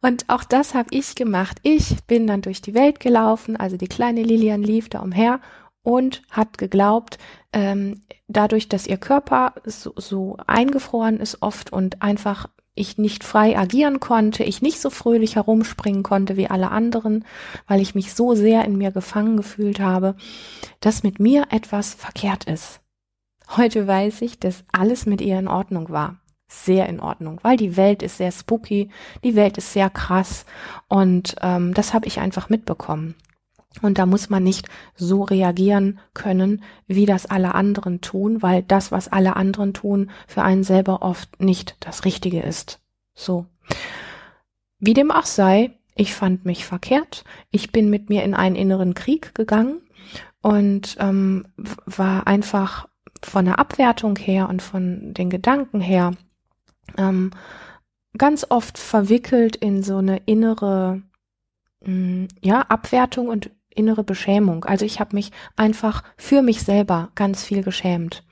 Und 0.02 0.28
auch 0.28 0.44
das 0.44 0.74
habe 0.74 0.88
ich 0.92 1.14
gemacht. 1.14 1.58
Ich 1.62 2.04
bin 2.06 2.26
dann 2.26 2.42
durch 2.42 2.62
die 2.62 2.74
Welt 2.74 3.00
gelaufen, 3.00 3.56
also 3.56 3.76
die 3.76 3.88
kleine 3.88 4.22
Lilian 4.22 4.62
lief 4.62 4.88
da 4.88 5.00
umher 5.00 5.40
und 5.82 6.22
hat 6.30 6.58
geglaubt, 6.58 7.18
ähm, 7.52 8.02
dadurch, 8.28 8.68
dass 8.68 8.86
ihr 8.86 8.98
Körper 8.98 9.54
so, 9.64 9.92
so 9.96 10.36
eingefroren 10.46 11.18
ist 11.18 11.42
oft 11.42 11.72
und 11.72 12.02
einfach 12.02 12.48
ich 12.74 12.98
nicht 12.98 13.24
frei 13.24 13.58
agieren 13.58 14.00
konnte, 14.00 14.44
ich 14.44 14.62
nicht 14.62 14.80
so 14.80 14.90
fröhlich 14.90 15.36
herumspringen 15.36 16.02
konnte 16.02 16.36
wie 16.36 16.48
alle 16.48 16.70
anderen, 16.70 17.24
weil 17.66 17.80
ich 17.80 17.94
mich 17.94 18.14
so 18.14 18.34
sehr 18.34 18.64
in 18.64 18.76
mir 18.76 18.92
gefangen 18.92 19.36
gefühlt 19.36 19.80
habe, 19.80 20.14
dass 20.80 21.02
mit 21.02 21.18
mir 21.18 21.46
etwas 21.50 21.94
verkehrt 21.94 22.44
ist. 22.44 22.80
Heute 23.48 23.86
weiß 23.86 24.22
ich, 24.22 24.38
dass 24.38 24.64
alles 24.72 25.06
mit 25.06 25.20
ihr 25.20 25.38
in 25.38 25.48
Ordnung 25.48 25.90
war. 25.90 26.16
Sehr 26.48 26.88
in 26.88 27.00
Ordnung, 27.00 27.40
weil 27.42 27.56
die 27.56 27.76
Welt 27.76 28.02
ist 28.02 28.18
sehr 28.18 28.30
spooky, 28.30 28.90
die 29.24 29.34
Welt 29.34 29.58
ist 29.58 29.72
sehr 29.72 29.90
krass 29.90 30.46
und 30.86 31.34
ähm, 31.42 31.74
das 31.74 31.92
habe 31.92 32.06
ich 32.06 32.20
einfach 32.20 32.48
mitbekommen. 32.48 33.16
Und 33.82 33.98
da 33.98 34.06
muss 34.06 34.30
man 34.30 34.42
nicht 34.42 34.68
so 34.94 35.22
reagieren 35.22 35.98
können, 36.14 36.62
wie 36.86 37.04
das 37.04 37.26
alle 37.26 37.54
anderen 37.54 38.00
tun, 38.00 38.42
weil 38.42 38.62
das, 38.62 38.92
was 38.92 39.08
alle 39.08 39.36
anderen 39.36 39.74
tun, 39.74 40.10
für 40.26 40.42
einen 40.42 40.64
selber 40.64 41.02
oft 41.02 41.40
nicht 41.40 41.76
das 41.80 42.04
Richtige 42.04 42.40
ist. 42.40 42.80
So. 43.14 43.46
Wie 44.78 44.94
dem 44.94 45.10
auch 45.10 45.26
sei, 45.26 45.72
ich 45.94 46.14
fand 46.14 46.44
mich 46.44 46.64
verkehrt. 46.64 47.24
Ich 47.50 47.72
bin 47.72 47.90
mit 47.90 48.08
mir 48.08 48.22
in 48.22 48.34
einen 48.34 48.56
inneren 48.56 48.94
Krieg 48.94 49.34
gegangen 49.34 49.80
und 50.42 50.96
ähm, 51.00 51.46
war 51.86 52.26
einfach 52.26 52.88
von 53.24 53.44
der 53.44 53.58
Abwertung 53.58 54.16
her 54.16 54.48
und 54.48 54.62
von 54.62 55.14
den 55.14 55.30
Gedanken 55.30 55.80
her 55.80 56.12
ähm, 56.96 57.30
ganz 58.16 58.46
oft 58.48 58.78
verwickelt 58.78 59.56
in 59.56 59.82
so 59.82 59.98
eine 59.98 60.18
innere 60.26 61.02
mh, 61.84 61.92
mm, 61.92 62.28
ja 62.40 62.60
Abwertung 62.62 63.28
und 63.28 63.50
innere 63.70 64.04
Beschämung. 64.04 64.64
Also 64.64 64.84
ich 64.84 65.00
habe 65.00 65.14
mich 65.14 65.32
einfach 65.54 66.02
für 66.16 66.42
mich 66.42 66.62
selber 66.62 67.10
ganz 67.14 67.44
viel 67.44 67.62
geschämt. 67.62 68.24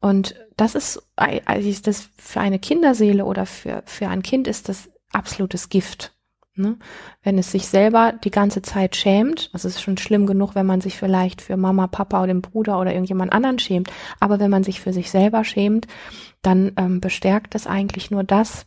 Und 0.00 0.34
das 0.56 0.74
ist, 0.74 1.02
also 1.16 1.68
ist 1.68 1.86
das 1.86 2.08
für 2.16 2.40
eine 2.40 2.58
Kinderseele 2.58 3.26
oder 3.26 3.44
für, 3.44 3.82
für 3.84 4.08
ein 4.08 4.22
Kind 4.22 4.48
ist 4.48 4.68
das 4.68 4.90
absolutes 5.12 5.68
Gift. 5.68 6.14
Ne? 6.56 6.76
Wenn 7.22 7.38
es 7.38 7.52
sich 7.52 7.66
selber 7.66 8.12
die 8.12 8.30
ganze 8.30 8.60
Zeit 8.60 8.96
schämt, 8.96 9.54
das 9.54 9.64
ist 9.64 9.80
schon 9.80 9.96
schlimm 9.96 10.26
genug, 10.26 10.54
wenn 10.54 10.66
man 10.66 10.80
sich 10.80 10.96
vielleicht 10.96 11.40
für 11.42 11.56
Mama, 11.56 11.86
Papa 11.86 12.18
oder 12.18 12.28
den 12.28 12.42
Bruder 12.42 12.80
oder 12.80 12.92
irgendjemand 12.92 13.32
anderen 13.32 13.58
schämt, 13.58 13.90
aber 14.18 14.40
wenn 14.40 14.50
man 14.50 14.64
sich 14.64 14.80
für 14.80 14.92
sich 14.92 15.10
selber 15.10 15.44
schämt, 15.44 15.86
dann 16.42 16.72
ähm, 16.76 17.00
bestärkt 17.00 17.54
es 17.54 17.66
eigentlich 17.66 18.10
nur 18.10 18.24
das, 18.24 18.66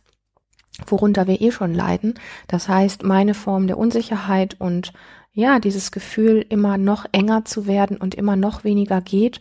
worunter 0.86 1.26
wir 1.26 1.40
eh 1.40 1.52
schon 1.52 1.74
leiden. 1.74 2.14
Das 2.48 2.68
heißt, 2.68 3.02
meine 3.02 3.34
Form 3.34 3.66
der 3.66 3.78
Unsicherheit 3.78 4.56
und 4.58 4.92
ja, 5.32 5.58
dieses 5.58 5.90
Gefühl, 5.90 6.44
immer 6.48 6.78
noch 6.78 7.06
enger 7.12 7.44
zu 7.44 7.66
werden 7.66 7.96
und 7.96 8.14
immer 8.14 8.36
noch 8.36 8.64
weniger 8.64 9.00
geht, 9.00 9.40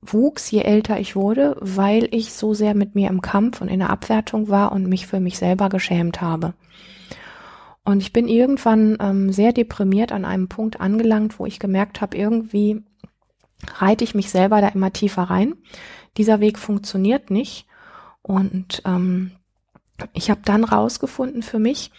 wuchs, 0.00 0.50
je 0.50 0.62
älter 0.62 0.98
ich 0.98 1.14
wurde, 1.14 1.56
weil 1.60 2.08
ich 2.10 2.32
so 2.32 2.54
sehr 2.54 2.74
mit 2.74 2.94
mir 2.94 3.10
im 3.10 3.22
Kampf 3.22 3.60
und 3.60 3.68
in 3.68 3.80
der 3.80 3.90
Abwertung 3.90 4.48
war 4.48 4.72
und 4.72 4.86
mich 4.88 5.06
für 5.06 5.20
mich 5.20 5.38
selber 5.38 5.68
geschämt 5.68 6.20
habe. 6.20 6.54
Und 7.86 8.00
ich 8.00 8.12
bin 8.12 8.26
irgendwann 8.26 8.98
ähm, 9.00 9.32
sehr 9.32 9.52
deprimiert 9.52 10.10
an 10.10 10.24
einem 10.24 10.48
Punkt 10.48 10.80
angelangt, 10.80 11.38
wo 11.38 11.46
ich 11.46 11.60
gemerkt 11.60 12.00
habe, 12.00 12.16
irgendwie 12.16 12.82
reite 13.78 14.02
ich 14.02 14.12
mich 14.12 14.28
selber 14.28 14.60
da 14.60 14.68
immer 14.68 14.92
tiefer 14.92 15.22
rein. 15.22 15.54
Dieser 16.16 16.40
Weg 16.40 16.58
funktioniert 16.58 17.30
nicht. 17.30 17.64
Und 18.22 18.82
ähm, 18.84 19.30
ich 20.12 20.30
habe 20.30 20.40
dann 20.44 20.64
rausgefunden 20.64 21.44
für 21.44 21.60
mich, 21.60 21.92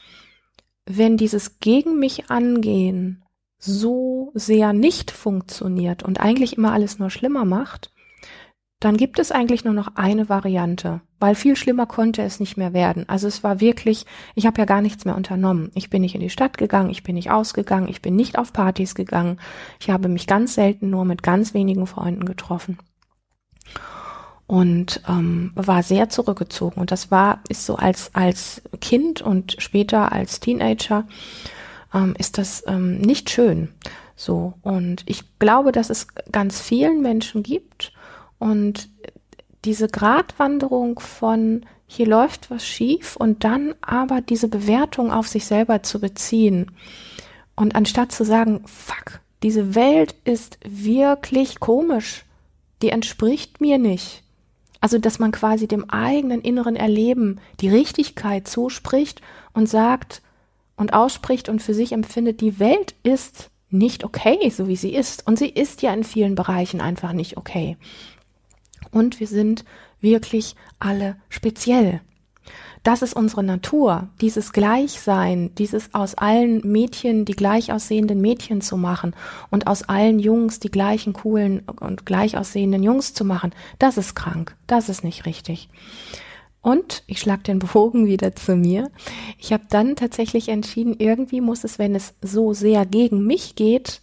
wenn 0.86 1.16
dieses 1.16 1.62
gegen 1.62 1.98
mich 2.00 2.30
angehen 2.30 3.24
so 3.58 4.32
sehr 4.34 4.74
nicht 4.74 5.10
funktioniert 5.10 6.04
und 6.04 6.20
eigentlich 6.20 6.58
immer 6.58 6.74
alles 6.74 7.00
nur 7.00 7.10
schlimmer 7.10 7.46
macht, 7.46 7.94
dann 8.80 8.96
gibt 8.96 9.18
es 9.18 9.32
eigentlich 9.32 9.64
nur 9.64 9.74
noch 9.74 9.96
eine 9.96 10.30
Variante, 10.30 11.02
weil 11.20 11.34
viel 11.34 11.56
schlimmer 11.56 11.88
konnte 11.88 12.22
es 12.22 12.40
nicht 12.40 12.58
mehr 12.58 12.74
werden. 12.74 13.10
Also 13.10 13.28
es 13.28 13.44
war 13.44 13.60
wirklich, 13.60 14.06
ich 14.36 14.46
habe 14.46 14.60
ja 14.60 14.66
gar 14.66 14.82
nichts 14.82 15.04
mehr 15.04 15.16
unternommen. 15.16 15.72
Ich 15.74 15.90
bin 15.90 16.04
nicht 16.04 16.14
in 16.14 16.22
die 16.22 16.30
Stadt 16.30 16.60
gegangen, 16.60 16.92
ich 16.92 17.02
bin 17.02 17.16
nicht 17.16 17.32
ausgegangen, 17.32 17.88
ich 17.88 18.04
bin 18.04 18.16
nicht 18.16 18.38
auf 18.38 18.54
Partys 18.54 18.94
gegangen. 18.94 19.40
Ich 19.80 19.90
habe 19.90 20.10
mich 20.10 20.28
ganz 20.28 20.54
selten 20.54 20.92
nur 20.92 21.06
mit 21.06 21.24
ganz 21.24 21.56
wenigen 21.56 21.88
Freunden 21.88 22.26
getroffen 22.26 22.78
und 24.46 25.02
ähm, 25.08 25.52
war 25.56 25.82
sehr 25.82 26.10
zurückgezogen. 26.10 26.80
Und 26.80 26.92
das 26.92 27.10
war 27.10 27.42
ist 27.50 27.66
so 27.66 27.76
als 27.76 28.14
als 28.14 28.62
Kind 28.80 29.22
und 29.22 29.56
später 29.60 30.12
als 30.12 30.40
Teenager 30.40 31.06
ähm, 31.94 32.14
ist 32.18 32.38
das 32.38 32.64
ähm, 32.68 33.00
nicht 33.00 33.32
schön. 33.32 33.70
So 34.16 34.54
und 34.62 35.04
ich 35.08 35.24
glaube, 35.40 35.72
dass 35.72 35.90
es 35.90 36.08
ganz 36.32 36.62
vielen 36.62 37.02
Menschen 37.02 37.42
gibt 37.42 37.92
und 38.40 38.90
diese 39.66 39.88
Gratwanderung 39.88 41.00
von 41.00 41.66
hier 41.88 42.08
läuft 42.08 42.52
was 42.52 42.66
schief 42.66 43.16
und 43.16 43.44
dann 43.44 43.74
aber 43.82 44.22
diese 44.22 44.50
Bewertung 44.50 45.12
auf 45.12 45.28
sich 45.28 45.46
selber 45.46 45.84
zu 45.84 46.00
beziehen. 46.00 46.72
Und 47.56 47.76
anstatt 47.76 48.12
zu 48.12 48.26
sagen, 48.26 48.62
fuck, 48.66 49.22
diese 49.44 49.74
Welt 49.74 50.16
ist 50.26 50.60
wirklich 50.66 51.60
komisch, 51.60 52.26
die 52.82 52.90
entspricht 52.90 53.62
mir 53.62 53.78
nicht. 53.78 54.24
Also, 54.80 55.00
dass 55.00 55.18
man 55.18 55.32
quasi 55.32 55.68
dem 55.68 55.90
eigenen 55.90 56.42
inneren 56.42 56.76
Erleben 56.76 57.40
die 57.62 57.70
Richtigkeit 57.70 58.48
zuspricht 58.48 59.22
und 59.54 59.68
sagt 59.68 60.22
und 60.76 60.94
ausspricht 60.94 61.50
und 61.50 61.62
für 61.62 61.74
sich 61.74 61.94
empfindet, 61.94 62.42
die 62.42 62.60
Welt 62.60 62.94
ist 63.02 63.50
nicht 63.70 64.04
okay, 64.04 64.50
so 64.50 64.68
wie 64.68 64.76
sie 64.76 64.94
ist. 64.94 65.26
Und 65.26 65.40
sie 65.40 65.50
ist 65.50 65.82
ja 65.82 65.94
in 65.94 66.04
vielen 66.04 66.36
Bereichen 66.36 66.80
einfach 66.80 67.14
nicht 67.14 67.38
okay. 67.38 67.78
Und 68.92 69.20
wir 69.20 69.28
sind 69.28 69.66
wirklich 70.02 70.56
alle 70.80 71.16
speziell. 71.30 72.02
Das 72.84 73.02
ist 73.02 73.14
unsere 73.14 73.44
Natur, 73.44 74.08
dieses 74.22 74.54
Gleichsein, 74.54 75.54
dieses 75.56 75.94
aus 75.94 76.16
allen 76.16 76.62
Mädchen 76.72 77.26
die 77.26 77.36
gleich 77.36 77.74
aussehenden 77.74 78.22
Mädchen 78.22 78.62
zu 78.62 78.78
machen 78.78 79.14
und 79.50 79.68
aus 79.68 79.84
allen 79.84 80.20
Jungs 80.20 80.62
die 80.62 80.72
gleichen 80.72 81.12
coolen 81.12 81.64
und 81.82 82.06
gleich 82.06 82.38
aussehenden 82.38 82.84
Jungs 82.84 83.14
zu 83.14 83.26
machen, 83.26 83.54
das 83.78 83.98
ist 83.98 84.16
krank, 84.16 84.56
das 84.68 84.88
ist 84.88 85.04
nicht 85.04 85.26
richtig. 85.26 85.68
Und 86.62 87.04
ich 87.08 87.20
schlag 87.20 87.44
den 87.44 87.60
Bogen 87.60 88.08
wieder 88.08 88.36
zu 88.36 88.56
mir. 88.56 88.90
Ich 89.38 89.54
habe 89.54 89.64
dann 89.70 89.96
tatsächlich 89.96 90.50
entschieden, 90.50 90.96
irgendwie 90.98 91.42
muss 91.42 91.64
es, 91.64 91.80
wenn 91.80 91.94
es 91.94 92.14
so 92.22 92.54
sehr 92.54 92.86
gegen 92.86 93.26
mich 93.26 93.56
geht, 93.56 94.02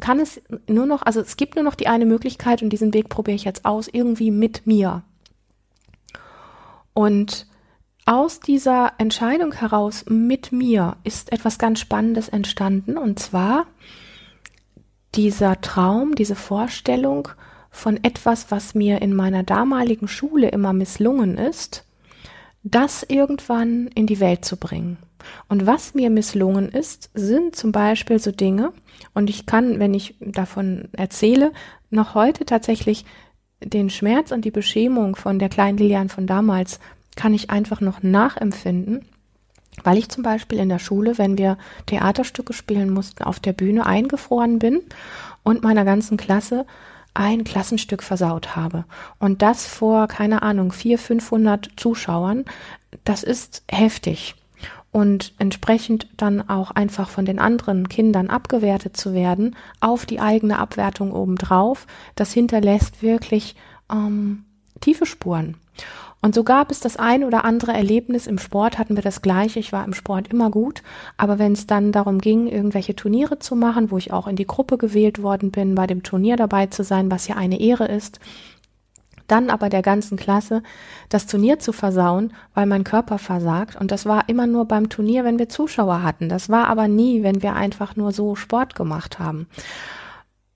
kann 0.00 0.20
es 0.20 0.40
nur 0.68 0.86
noch, 0.86 1.02
also 1.02 1.20
es 1.20 1.36
gibt 1.36 1.56
nur 1.56 1.64
noch 1.64 1.74
die 1.74 1.88
eine 1.88 2.06
Möglichkeit 2.06 2.62
und 2.62 2.70
diesen 2.70 2.94
Weg 2.94 3.08
probiere 3.08 3.34
ich 3.34 3.44
jetzt 3.44 3.64
aus, 3.64 3.88
irgendwie 3.88 4.30
mit 4.30 4.66
mir. 4.66 5.02
Und 6.94 7.46
aus 8.06 8.40
dieser 8.40 8.92
Entscheidung 8.98 9.52
heraus 9.52 10.04
mit 10.08 10.52
mir 10.52 10.96
ist 11.04 11.32
etwas 11.32 11.58
ganz 11.58 11.80
Spannendes 11.80 12.28
entstanden 12.28 12.96
und 12.96 13.18
zwar 13.18 13.66
dieser 15.14 15.60
Traum, 15.60 16.14
diese 16.14 16.36
Vorstellung 16.36 17.28
von 17.70 18.02
etwas, 18.02 18.50
was 18.50 18.74
mir 18.74 19.02
in 19.02 19.14
meiner 19.14 19.42
damaligen 19.42 20.08
Schule 20.08 20.48
immer 20.48 20.72
misslungen 20.72 21.36
ist, 21.36 21.84
das 22.62 23.02
irgendwann 23.02 23.88
in 23.88 24.06
die 24.06 24.20
Welt 24.20 24.44
zu 24.44 24.56
bringen. 24.56 24.98
Und 25.48 25.66
was 25.66 25.94
mir 25.94 26.10
misslungen 26.10 26.68
ist, 26.68 27.10
sind 27.14 27.56
zum 27.56 27.72
Beispiel 27.72 28.18
so 28.18 28.30
Dinge, 28.30 28.72
und 29.14 29.30
ich 29.30 29.46
kann, 29.46 29.78
wenn 29.78 29.94
ich 29.94 30.16
davon 30.20 30.88
erzähle, 30.92 31.52
noch 31.90 32.14
heute 32.14 32.44
tatsächlich 32.44 33.04
den 33.62 33.90
Schmerz 33.90 34.30
und 34.30 34.44
die 34.44 34.50
Beschämung 34.50 35.16
von 35.16 35.38
der 35.38 35.48
kleinen 35.48 35.78
Lilian 35.78 36.08
von 36.08 36.26
damals 36.26 36.78
kann 37.16 37.34
ich 37.34 37.50
einfach 37.50 37.80
noch 37.80 38.02
nachempfinden, 38.02 39.04
weil 39.82 39.98
ich 39.98 40.08
zum 40.08 40.22
Beispiel 40.22 40.58
in 40.58 40.68
der 40.68 40.78
Schule, 40.78 41.18
wenn 41.18 41.38
wir 41.38 41.58
Theaterstücke 41.86 42.52
spielen 42.52 42.90
mussten, 42.90 43.24
auf 43.24 43.40
der 43.40 43.52
Bühne 43.52 43.86
eingefroren 43.86 44.58
bin 44.58 44.82
und 45.42 45.62
meiner 45.62 45.84
ganzen 45.84 46.16
Klasse 46.16 46.66
ein 47.14 47.42
Klassenstück 47.42 48.04
versaut 48.04 48.54
habe. 48.54 48.84
Und 49.18 49.42
das 49.42 49.66
vor, 49.66 50.06
keine 50.06 50.42
Ahnung, 50.42 50.70
vier, 50.70 50.98
500 50.98 51.70
Zuschauern, 51.76 52.44
das 53.02 53.24
ist 53.24 53.64
heftig. 53.68 54.36
Und 54.90 55.34
entsprechend 55.38 56.08
dann 56.16 56.48
auch 56.48 56.70
einfach 56.70 57.10
von 57.10 57.26
den 57.26 57.38
anderen 57.38 57.88
Kindern 57.88 58.30
abgewertet 58.30 58.96
zu 58.96 59.12
werden, 59.12 59.54
auf 59.80 60.06
die 60.06 60.18
eigene 60.18 60.58
Abwertung 60.58 61.12
obendrauf, 61.12 61.86
das 62.14 62.32
hinterlässt 62.32 63.02
wirklich 63.02 63.54
ähm, 63.92 64.44
tiefe 64.80 65.04
Spuren. 65.04 65.56
Und 66.20 66.34
so 66.34 66.42
gab 66.42 66.72
es 66.72 66.80
das 66.80 66.96
ein 66.96 67.22
oder 67.22 67.44
andere 67.44 67.72
Erlebnis. 67.72 68.26
Im 68.26 68.38
Sport 68.38 68.78
hatten 68.78 68.96
wir 68.96 69.02
das 69.02 69.22
gleiche. 69.22 69.60
Ich 69.60 69.72
war 69.72 69.84
im 69.84 69.94
Sport 69.94 70.28
immer 70.28 70.50
gut. 70.50 70.82
Aber 71.16 71.38
wenn 71.38 71.52
es 71.52 71.66
dann 71.66 71.92
darum 71.92 72.18
ging, 72.18 72.48
irgendwelche 72.48 72.96
Turniere 72.96 73.38
zu 73.38 73.54
machen, 73.54 73.92
wo 73.92 73.98
ich 73.98 74.12
auch 74.12 74.26
in 74.26 74.34
die 74.34 74.46
Gruppe 74.46 74.78
gewählt 74.78 75.22
worden 75.22 75.52
bin, 75.52 75.76
bei 75.76 75.86
dem 75.86 76.02
Turnier 76.02 76.36
dabei 76.36 76.66
zu 76.66 76.82
sein, 76.82 77.10
was 77.10 77.28
ja 77.28 77.36
eine 77.36 77.60
Ehre 77.60 77.86
ist, 77.86 78.18
dann 79.28 79.50
aber 79.50 79.68
der 79.68 79.82
ganzen 79.82 80.16
Klasse 80.16 80.62
das 81.08 81.26
Turnier 81.26 81.58
zu 81.58 81.72
versauen, 81.72 82.32
weil 82.54 82.66
mein 82.66 82.84
Körper 82.84 83.18
versagt. 83.18 83.76
Und 83.76 83.90
das 83.90 84.06
war 84.06 84.28
immer 84.28 84.46
nur 84.46 84.66
beim 84.66 84.88
Turnier, 84.88 85.24
wenn 85.24 85.38
wir 85.38 85.48
Zuschauer 85.48 86.02
hatten. 86.02 86.28
Das 86.28 86.48
war 86.48 86.66
aber 86.66 86.88
nie, 86.88 87.22
wenn 87.22 87.42
wir 87.42 87.54
einfach 87.54 87.94
nur 87.94 88.12
so 88.12 88.34
Sport 88.34 88.74
gemacht 88.74 89.18
haben. 89.18 89.46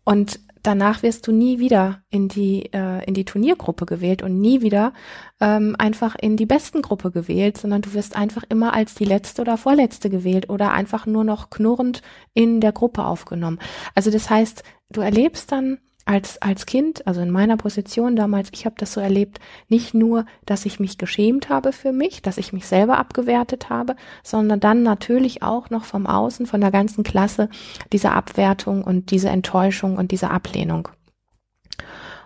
Und 0.04 0.40
danach 0.62 1.02
wirst 1.02 1.26
du 1.26 1.32
nie 1.32 1.58
wieder 1.58 2.02
in 2.10 2.28
die 2.28 2.72
äh, 2.72 3.04
in 3.04 3.14
die 3.14 3.24
Turniergruppe 3.24 3.86
gewählt 3.86 4.22
und 4.22 4.40
nie 4.40 4.62
wieder 4.62 4.92
ähm, 5.40 5.74
einfach 5.78 6.14
in 6.14 6.36
die 6.36 6.46
besten 6.46 6.82
Gruppe 6.82 7.10
gewählt, 7.10 7.58
sondern 7.58 7.82
du 7.82 7.94
wirst 7.94 8.16
einfach 8.16 8.44
immer 8.48 8.72
als 8.72 8.94
die 8.94 9.04
letzte 9.04 9.42
oder 9.42 9.56
vorletzte 9.56 10.08
gewählt 10.08 10.48
oder 10.48 10.72
einfach 10.72 11.06
nur 11.06 11.24
noch 11.24 11.50
knurrend 11.50 12.02
in 12.34 12.60
der 12.60 12.72
Gruppe 12.72 13.04
aufgenommen. 13.04 13.58
Also 13.94 14.10
das 14.10 14.30
heißt, 14.30 14.62
du 14.90 15.00
erlebst 15.00 15.50
dann 15.52 15.78
als 16.04 16.40
als 16.42 16.66
Kind, 16.66 17.06
also 17.06 17.20
in 17.20 17.30
meiner 17.30 17.56
Position 17.56 18.16
damals, 18.16 18.50
ich 18.52 18.66
habe 18.66 18.74
das 18.78 18.92
so 18.92 19.00
erlebt, 19.00 19.38
nicht 19.68 19.94
nur, 19.94 20.26
dass 20.46 20.66
ich 20.66 20.80
mich 20.80 20.98
geschämt 20.98 21.48
habe 21.48 21.72
für 21.72 21.92
mich, 21.92 22.22
dass 22.22 22.38
ich 22.38 22.52
mich 22.52 22.66
selber 22.66 22.98
abgewertet 22.98 23.70
habe, 23.70 23.96
sondern 24.22 24.60
dann 24.60 24.82
natürlich 24.82 25.42
auch 25.42 25.70
noch 25.70 25.84
vom 25.84 26.06
Außen, 26.06 26.46
von 26.46 26.60
der 26.60 26.70
ganzen 26.70 27.04
Klasse 27.04 27.48
diese 27.92 28.12
Abwertung 28.12 28.82
und 28.82 29.10
diese 29.10 29.28
Enttäuschung 29.28 29.96
und 29.96 30.10
diese 30.10 30.30
Ablehnung. 30.30 30.88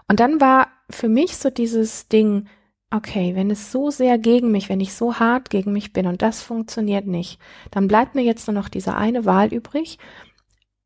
Und 0.08 0.20
dann 0.20 0.40
war 0.40 0.68
für 0.88 1.08
mich 1.08 1.36
so 1.36 1.50
dieses 1.50 2.08
Ding, 2.08 2.46
okay, 2.90 3.34
wenn 3.34 3.50
es 3.50 3.72
so 3.72 3.90
sehr 3.90 4.18
gegen 4.18 4.52
mich, 4.52 4.68
wenn 4.68 4.80
ich 4.80 4.94
so 4.94 5.16
hart 5.18 5.50
gegen 5.50 5.72
mich 5.72 5.92
bin 5.92 6.06
und 6.06 6.22
das 6.22 6.42
funktioniert 6.42 7.06
nicht, 7.06 7.40
dann 7.70 7.88
bleibt 7.88 8.14
mir 8.14 8.22
jetzt 8.22 8.46
nur 8.46 8.54
noch 8.54 8.68
diese 8.68 8.94
eine 8.94 9.24
Wahl 9.24 9.52
übrig, 9.52 9.98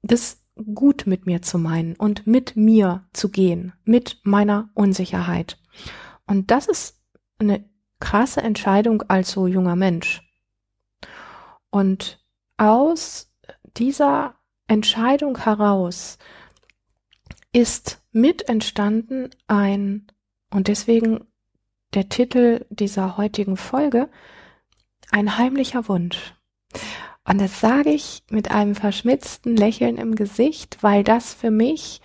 das 0.03 0.40
gut 0.63 1.07
mit 1.07 1.27
mir 1.27 1.43
zu 1.43 1.59
meinen 1.59 1.97
und 1.97 2.27
mit 2.27 2.57
mir 2.57 3.07
zu 3.13 3.31
gehen, 3.31 3.73
mit 3.85 4.21
meiner 4.23 4.71
Unsicherheit. 4.75 5.59
Und 6.27 6.51
das 6.51 6.67
ist 6.67 7.01
eine 7.39 7.65
krasse 8.01 8.41
Entscheidung 8.43 9.03
als 9.09 9.31
so 9.31 9.47
junger 9.47 9.77
Mensch. 9.77 10.23
Und 11.71 12.25
aus 12.57 13.33
dieser 13.77 14.35
Entscheidung 14.67 15.39
heraus 15.39 16.19
ist 17.53 18.03
mit 18.13 18.49
entstanden 18.49 19.31
ein, 19.47 20.07
und 20.51 20.69
deswegen 20.69 21.27
der 21.95 22.09
Titel 22.09 22.67
dieser 22.71 23.17
heutigen 23.17 23.57
Folge, 23.57 24.09
ein 25.11 25.39
heimlicher 25.39 25.89
Wunsch. 25.89 26.35
Und 27.31 27.41
das 27.41 27.61
sage 27.61 27.91
ich 27.91 28.25
mit 28.29 28.51
einem 28.51 28.75
verschmitzten 28.75 29.57
Lächeln 29.57 29.99
im 29.99 30.17
Gesicht, 30.17 30.79
weil 30.81 31.05
das 31.05 31.33
für 31.33 31.53
mich 31.53 32.01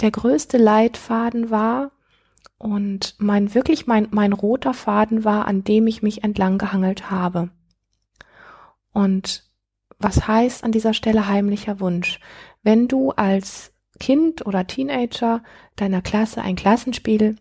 der 0.00 0.12
größte 0.12 0.56
Leitfaden 0.56 1.50
war 1.50 1.90
und 2.56 3.16
mein 3.18 3.54
wirklich 3.56 3.88
mein, 3.88 4.06
mein 4.12 4.32
roter 4.32 4.72
Faden 4.72 5.24
war, 5.24 5.48
an 5.48 5.64
dem 5.64 5.88
ich 5.88 6.02
mich 6.02 6.22
entlang 6.22 6.58
gehangelt 6.58 7.10
habe. 7.10 7.50
Und 8.92 9.50
was 9.98 10.28
heißt 10.28 10.62
an 10.62 10.70
dieser 10.70 10.94
Stelle 10.94 11.26
heimlicher 11.26 11.80
Wunsch? 11.80 12.20
Wenn 12.62 12.86
du 12.86 13.10
als 13.10 13.72
Kind 13.98 14.46
oder 14.46 14.64
Teenager 14.64 15.42
deiner 15.74 16.02
Klasse 16.02 16.40
ein 16.40 16.54
Klassenspiel 16.54 17.34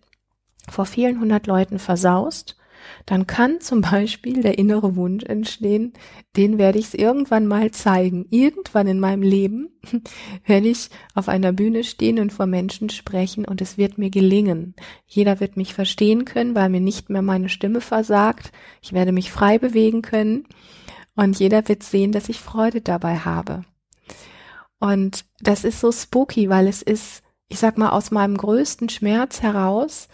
vor 0.68 0.88
vielen 0.88 1.20
hundert 1.20 1.46
Leuten 1.46 1.78
versaust, 1.78 2.58
dann 3.06 3.28
kann 3.28 3.62
zum 3.62 3.82
Beispiel 3.82 4.42
der 4.42 4.58
innere 4.58 4.96
Wunsch 4.96 5.24
entstehen, 5.24 5.94
den 6.36 6.58
werde 6.58 6.80
ich 6.80 6.98
irgendwann 6.98 7.48
mal 7.48 7.72
zeigen. 7.72 8.26
Irgendwann 8.30 8.88
in 8.88 9.00
meinem 9.00 9.24
Leben 9.24 9.70
werde 10.46 10.68
ich 10.68 10.90
auf 11.16 11.30
einer 11.30 11.52
Bühne 11.52 11.84
stehen 11.84 12.20
und 12.20 12.32
vor 12.32 12.46
Menschen 12.46 12.90
sprechen 12.90 13.46
und 13.46 13.62
es 13.62 13.78
wird 13.78 13.98
mir 13.98 14.10
gelingen. 14.10 14.76
Jeder 15.08 15.40
wird 15.40 15.58
mich 15.58 15.74
verstehen 15.74 16.26
können, 16.26 16.56
weil 16.56 16.70
mir 16.70 16.82
nicht 16.82 17.10
mehr 17.10 17.22
meine 17.22 17.50
Stimme 17.50 17.82
versagt. 17.82 18.52
Ich 18.82 18.94
werde 18.94 19.12
mich 19.12 19.32
frei 19.32 19.58
bewegen 19.58 20.02
können 20.02 20.46
und 21.16 21.40
jeder 21.40 21.68
wird 21.68 21.84
sehen, 21.84 22.12
dass 22.12 22.30
ich 22.30 22.40
Freude 22.40 22.82
dabei 22.82 23.18
habe. 23.18 23.64
Und 24.80 25.26
das 25.42 25.64
ist 25.64 25.80
so 25.82 25.92
spooky, 25.92 26.50
weil 26.50 26.68
es 26.68 26.82
ist, 26.82 27.22
ich 27.50 27.60
sag 27.60 27.78
mal, 27.78 27.90
aus 27.90 28.12
meinem 28.12 28.38
größten 28.38 28.90
Schmerz 28.90 29.42
heraus 29.42 30.08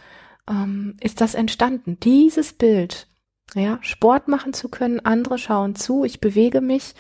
ähm, 0.50 0.98
ist 1.02 1.22
das 1.22 1.36
entstanden. 1.36 1.98
Dieses 2.02 2.54
Bild, 2.54 3.08
ja, 3.54 3.80
Sport 3.82 4.28
machen 4.28 4.54
zu 4.54 4.70
können, 4.70 5.00
andere 5.00 5.38
schauen 5.38 5.76
zu, 5.76 6.04
ich 6.04 6.20
bewege 6.20 6.62
mich 6.62 6.96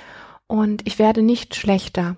und 0.47 0.87
ich 0.87 0.99
werde 0.99 1.21
nicht 1.21 1.55
schlechter, 1.55 2.17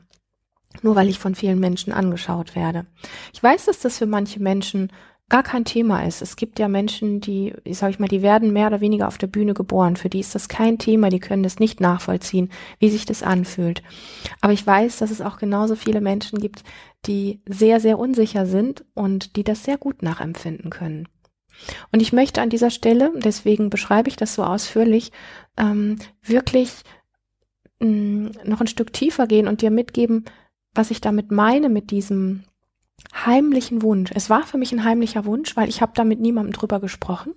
nur 0.82 0.96
weil 0.96 1.10
ich 1.10 1.20
von 1.20 1.36
vielen 1.36 1.60
Menschen 1.60 1.94
angeschaut 1.94 2.56
werde. 2.56 2.86
Ich 3.34 3.42
weiß, 3.42 3.66
dass 3.66 3.80
das 3.80 3.98
für 3.98 4.06
manche 4.06 4.42
Menschen 4.42 4.92
gar 5.30 5.44
kein 5.44 5.66
Thema 5.66 6.06
ist. 6.06 6.22
Es 6.22 6.38
gibt 6.38 6.58
ja 6.58 6.70
Menschen, 6.70 7.20
die, 7.20 7.54
sage 7.72 7.92
ich 7.92 8.00
mal, 8.00 8.08
die 8.08 8.22
werden 8.22 8.54
mehr 8.54 8.68
oder 8.68 8.80
weniger 8.80 9.08
auf 9.08 9.18
der 9.18 9.28
Bühne 9.28 9.54
geboren. 9.54 9.98
Für 9.98 10.10
die 10.10 10.22
ist 10.22 10.36
das 10.36 10.48
kein 10.48 10.78
Thema, 10.78 11.10
die 11.10 11.20
können 11.20 11.44
das 11.44 11.60
nicht 11.60 11.82
nachvollziehen, 11.82 12.50
wie 12.80 12.90
sich 12.90 13.06
das 13.06 13.24
anfühlt. 13.24 13.84
Aber 14.40 14.54
ich 14.54 14.66
weiß, 14.66 14.98
dass 14.98 15.12
es 15.12 15.22
auch 15.22 15.38
genauso 15.38 15.76
viele 15.76 16.00
Menschen 16.00 16.40
gibt, 16.40 16.64
die 17.06 17.42
sehr, 17.46 17.82
sehr 17.82 18.00
unsicher 18.00 18.46
sind 18.46 18.86
und 18.94 19.36
die 19.36 19.44
das 19.44 19.66
sehr 19.66 19.78
gut 19.78 20.02
nachempfinden 20.02 20.70
können. 20.70 21.10
Und 21.92 22.02
ich 22.02 22.14
möchte 22.14 22.42
an 22.42 22.50
dieser 22.50 22.70
Stelle, 22.70 23.12
deswegen 23.16 23.70
beschreibe 23.70 24.10
ich 24.10 24.16
das 24.16 24.34
so 24.36 24.44
ausführlich, 24.44 25.12
ähm, 25.58 26.00
wirklich 26.22 26.84
mh, 27.80 27.88
mm, 27.88 28.32
noch 28.46 28.62
ein 28.62 28.68
Stück 28.68 28.94
tiefer 28.94 29.28
gehen 29.28 29.48
und 29.48 29.62
dir 29.62 29.72
mitgeben, 29.72 30.26
was 30.74 30.92
ich 30.92 31.02
damit 31.02 31.32
meine 31.32 31.70
mit 31.70 31.92
diesem 31.92 32.44
heimlichen 33.14 33.82
Wunsch. 33.82 34.12
Es 34.14 34.30
war 34.30 34.44
für 34.44 34.58
mich 34.58 34.72
ein 34.72 34.84
heimlicher 34.84 35.26
Wunsch, 35.26 35.56
weil 35.56 35.70
ich 35.70 35.82
habe 35.82 35.94
da 35.96 36.04
mit 36.04 36.20
niemandem 36.20 36.54
drüber 36.54 36.80
gesprochen. 36.80 37.34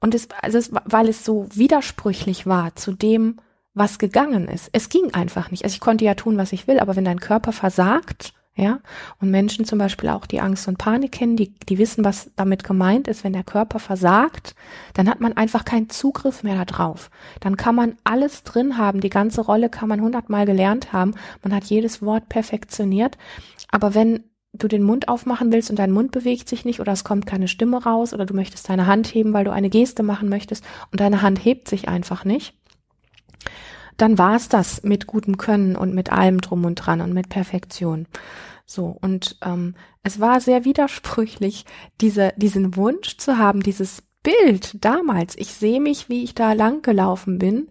Und 0.00 0.14
es, 0.14 0.28
also 0.40 0.58
es, 0.58 0.70
weil 0.84 1.08
es 1.08 1.24
so 1.24 1.46
widersprüchlich 1.52 2.46
war 2.46 2.74
zu 2.74 2.92
dem, 2.92 3.36
was 3.74 3.98
gegangen 3.98 4.48
ist. 4.48 4.70
Es 4.72 4.88
ging 4.88 5.12
einfach 5.14 5.50
nicht. 5.50 5.64
Also 5.64 5.74
ich 5.74 5.80
konnte 5.80 6.04
ja 6.04 6.14
tun, 6.14 6.36
was 6.36 6.52
ich 6.52 6.66
will, 6.66 6.80
aber 6.80 6.96
wenn 6.96 7.04
dein 7.04 7.20
Körper 7.20 7.52
versagt, 7.52 8.32
ja, 8.56 8.80
und 9.20 9.30
Menschen 9.30 9.64
zum 9.64 9.78
Beispiel 9.78 10.08
auch 10.08 10.26
die 10.26 10.40
Angst 10.40 10.66
und 10.66 10.76
Panik 10.76 11.12
kennen, 11.12 11.36
die, 11.36 11.54
die 11.68 11.78
wissen, 11.78 12.04
was 12.04 12.30
damit 12.36 12.64
gemeint 12.64 13.06
ist, 13.08 13.22
wenn 13.24 13.32
der 13.32 13.44
Körper 13.44 13.78
versagt, 13.78 14.54
dann 14.94 15.08
hat 15.08 15.20
man 15.20 15.36
einfach 15.36 15.64
keinen 15.64 15.88
Zugriff 15.88 16.42
mehr 16.42 16.64
darauf. 16.64 17.10
Dann 17.38 17.56
kann 17.56 17.74
man 17.74 17.96
alles 18.04 18.42
drin 18.42 18.76
haben, 18.76 19.00
die 19.00 19.08
ganze 19.08 19.42
Rolle 19.42 19.70
kann 19.70 19.88
man 19.88 20.00
hundertmal 20.00 20.46
gelernt 20.46 20.92
haben, 20.92 21.14
man 21.42 21.54
hat 21.54 21.64
jedes 21.64 22.02
Wort 22.02 22.28
perfektioniert, 22.28 23.16
aber 23.70 23.94
wenn 23.94 24.24
du 24.52 24.66
den 24.66 24.82
Mund 24.82 25.08
aufmachen 25.08 25.52
willst 25.52 25.70
und 25.70 25.78
dein 25.78 25.92
Mund 25.92 26.10
bewegt 26.10 26.48
sich 26.48 26.64
nicht 26.64 26.80
oder 26.80 26.92
es 26.92 27.04
kommt 27.04 27.26
keine 27.26 27.46
Stimme 27.46 27.82
raus 27.82 28.12
oder 28.12 28.26
du 28.26 28.34
möchtest 28.34 28.68
deine 28.68 28.86
Hand 28.86 29.06
heben, 29.06 29.32
weil 29.32 29.44
du 29.44 29.52
eine 29.52 29.70
Geste 29.70 30.02
machen 30.02 30.28
möchtest 30.28 30.64
und 30.90 31.00
deine 31.00 31.22
Hand 31.22 31.44
hebt 31.44 31.68
sich 31.68 31.88
einfach 31.88 32.24
nicht, 32.24 32.54
dann 34.00 34.18
war 34.18 34.36
es 34.36 34.48
das 34.48 34.82
mit 34.82 35.06
gutem 35.06 35.36
Können 35.36 35.76
und 35.76 35.94
mit 35.94 36.10
allem 36.12 36.40
drum 36.40 36.64
und 36.64 36.76
dran 36.76 37.00
und 37.00 37.12
mit 37.12 37.28
Perfektion. 37.28 38.06
So, 38.64 38.96
und 39.00 39.36
ähm, 39.44 39.74
es 40.02 40.20
war 40.20 40.40
sehr 40.40 40.64
widersprüchlich, 40.64 41.64
diese, 42.00 42.32
diesen 42.36 42.76
Wunsch 42.76 43.16
zu 43.16 43.36
haben, 43.36 43.62
dieses 43.62 44.02
Bild 44.22 44.84
damals. 44.84 45.36
Ich 45.36 45.54
sehe 45.54 45.80
mich, 45.80 46.08
wie 46.08 46.22
ich 46.22 46.34
da 46.34 46.52
lang 46.52 46.82
gelaufen 46.82 47.38
bin 47.38 47.68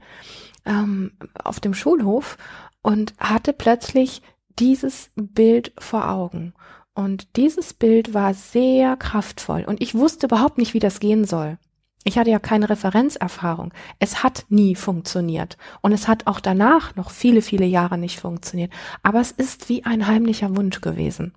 ähm, 0.65 1.11
auf 1.43 1.59
dem 1.59 1.73
Schulhof 1.73 2.37
und 2.81 3.13
hatte 3.17 3.53
plötzlich 3.53 4.21
dieses 4.59 5.11
Bild 5.15 5.73
vor 5.77 6.09
Augen. 6.09 6.53
Und 6.93 7.37
dieses 7.37 7.73
Bild 7.73 8.13
war 8.13 8.33
sehr 8.33 8.97
kraftvoll 8.97 9.63
und 9.65 9.81
ich 9.81 9.95
wusste 9.95 10.27
überhaupt 10.27 10.57
nicht, 10.57 10.73
wie 10.73 10.79
das 10.79 10.99
gehen 10.99 11.23
soll. 11.23 11.57
Ich 12.05 12.17
hatte 12.17 12.31
ja 12.31 12.39
keine 12.39 12.69
Referenzerfahrung. 12.69 13.73
Es 13.99 14.23
hat 14.23 14.45
nie 14.49 14.75
funktioniert. 14.75 15.57
Und 15.81 15.91
es 15.91 16.07
hat 16.07 16.27
auch 16.27 16.39
danach 16.39 16.95
noch 16.95 17.11
viele, 17.11 17.41
viele 17.41 17.65
Jahre 17.65 17.97
nicht 17.97 18.19
funktioniert. 18.19 18.71
Aber 19.03 19.19
es 19.19 19.31
ist 19.31 19.69
wie 19.69 19.83
ein 19.85 20.07
heimlicher 20.07 20.55
Wunsch 20.55 20.81
gewesen. 20.81 21.33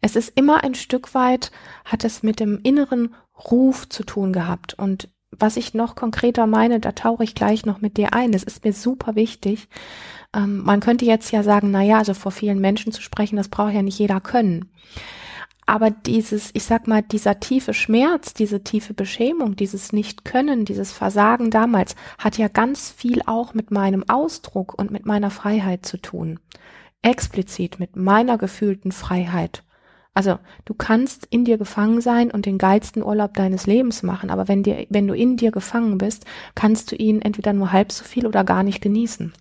Es 0.00 0.14
ist 0.14 0.32
immer 0.36 0.62
ein 0.62 0.74
Stück 0.74 1.14
weit, 1.14 1.50
hat 1.84 2.04
es 2.04 2.22
mit 2.22 2.38
dem 2.38 2.60
inneren 2.62 3.14
Ruf 3.50 3.88
zu 3.88 4.04
tun 4.04 4.32
gehabt. 4.32 4.74
Und 4.74 5.08
was 5.30 5.56
ich 5.56 5.74
noch 5.74 5.96
konkreter 5.96 6.46
meine, 6.46 6.80
da 6.80 6.92
tauche 6.92 7.24
ich 7.24 7.34
gleich 7.34 7.66
noch 7.66 7.80
mit 7.80 7.96
dir 7.96 8.12
ein. 8.12 8.32
Das 8.32 8.42
ist 8.42 8.64
mir 8.64 8.72
super 8.72 9.16
wichtig. 9.16 9.68
Ähm, 10.34 10.62
man 10.64 10.80
könnte 10.80 11.04
jetzt 11.04 11.30
ja 11.32 11.42
sagen, 11.42 11.70
na 11.70 11.82
ja, 11.82 11.98
also 11.98 12.14
vor 12.14 12.32
vielen 12.32 12.60
Menschen 12.60 12.92
zu 12.92 13.02
sprechen, 13.02 13.36
das 13.36 13.48
braucht 13.48 13.74
ja 13.74 13.82
nicht 13.82 13.98
jeder 13.98 14.20
können. 14.20 14.70
Aber 15.68 15.90
dieses, 15.90 16.50
ich 16.54 16.62
sag 16.62 16.86
mal, 16.86 17.02
dieser 17.02 17.40
tiefe 17.40 17.74
Schmerz, 17.74 18.34
diese 18.34 18.62
tiefe 18.62 18.94
Beschämung, 18.94 19.56
dieses 19.56 19.92
Nicht-Können, 19.92 20.64
dieses 20.64 20.92
Versagen 20.92 21.50
damals 21.50 21.96
hat 22.18 22.38
ja 22.38 22.46
ganz 22.46 22.90
viel 22.90 23.20
auch 23.26 23.52
mit 23.52 23.72
meinem 23.72 24.08
Ausdruck 24.08 24.78
und 24.78 24.92
mit 24.92 25.06
meiner 25.06 25.30
Freiheit 25.30 25.84
zu 25.84 25.96
tun. 25.96 26.38
Explizit 27.02 27.80
mit 27.80 27.96
meiner 27.96 28.38
gefühlten 28.38 28.92
Freiheit. 28.92 29.64
Also 30.14 30.38
du 30.64 30.72
kannst 30.72 31.26
in 31.26 31.44
dir 31.44 31.58
gefangen 31.58 32.00
sein 32.00 32.30
und 32.30 32.46
den 32.46 32.58
geilsten 32.58 33.02
Urlaub 33.02 33.34
deines 33.34 33.66
Lebens 33.66 34.02
machen, 34.02 34.30
aber 34.30 34.48
wenn 34.48 34.62
dir, 34.62 34.86
wenn 34.88 35.06
du 35.06 35.14
in 35.14 35.36
dir 35.36 35.50
gefangen 35.50 35.98
bist, 35.98 36.24
kannst 36.54 36.90
du 36.90 36.96
ihn 36.96 37.20
entweder 37.20 37.52
nur 37.52 37.72
halb 37.72 37.92
so 37.92 38.02
viel 38.02 38.26
oder 38.26 38.42
gar 38.44 38.62
nicht 38.62 38.80
genießen. 38.80 39.34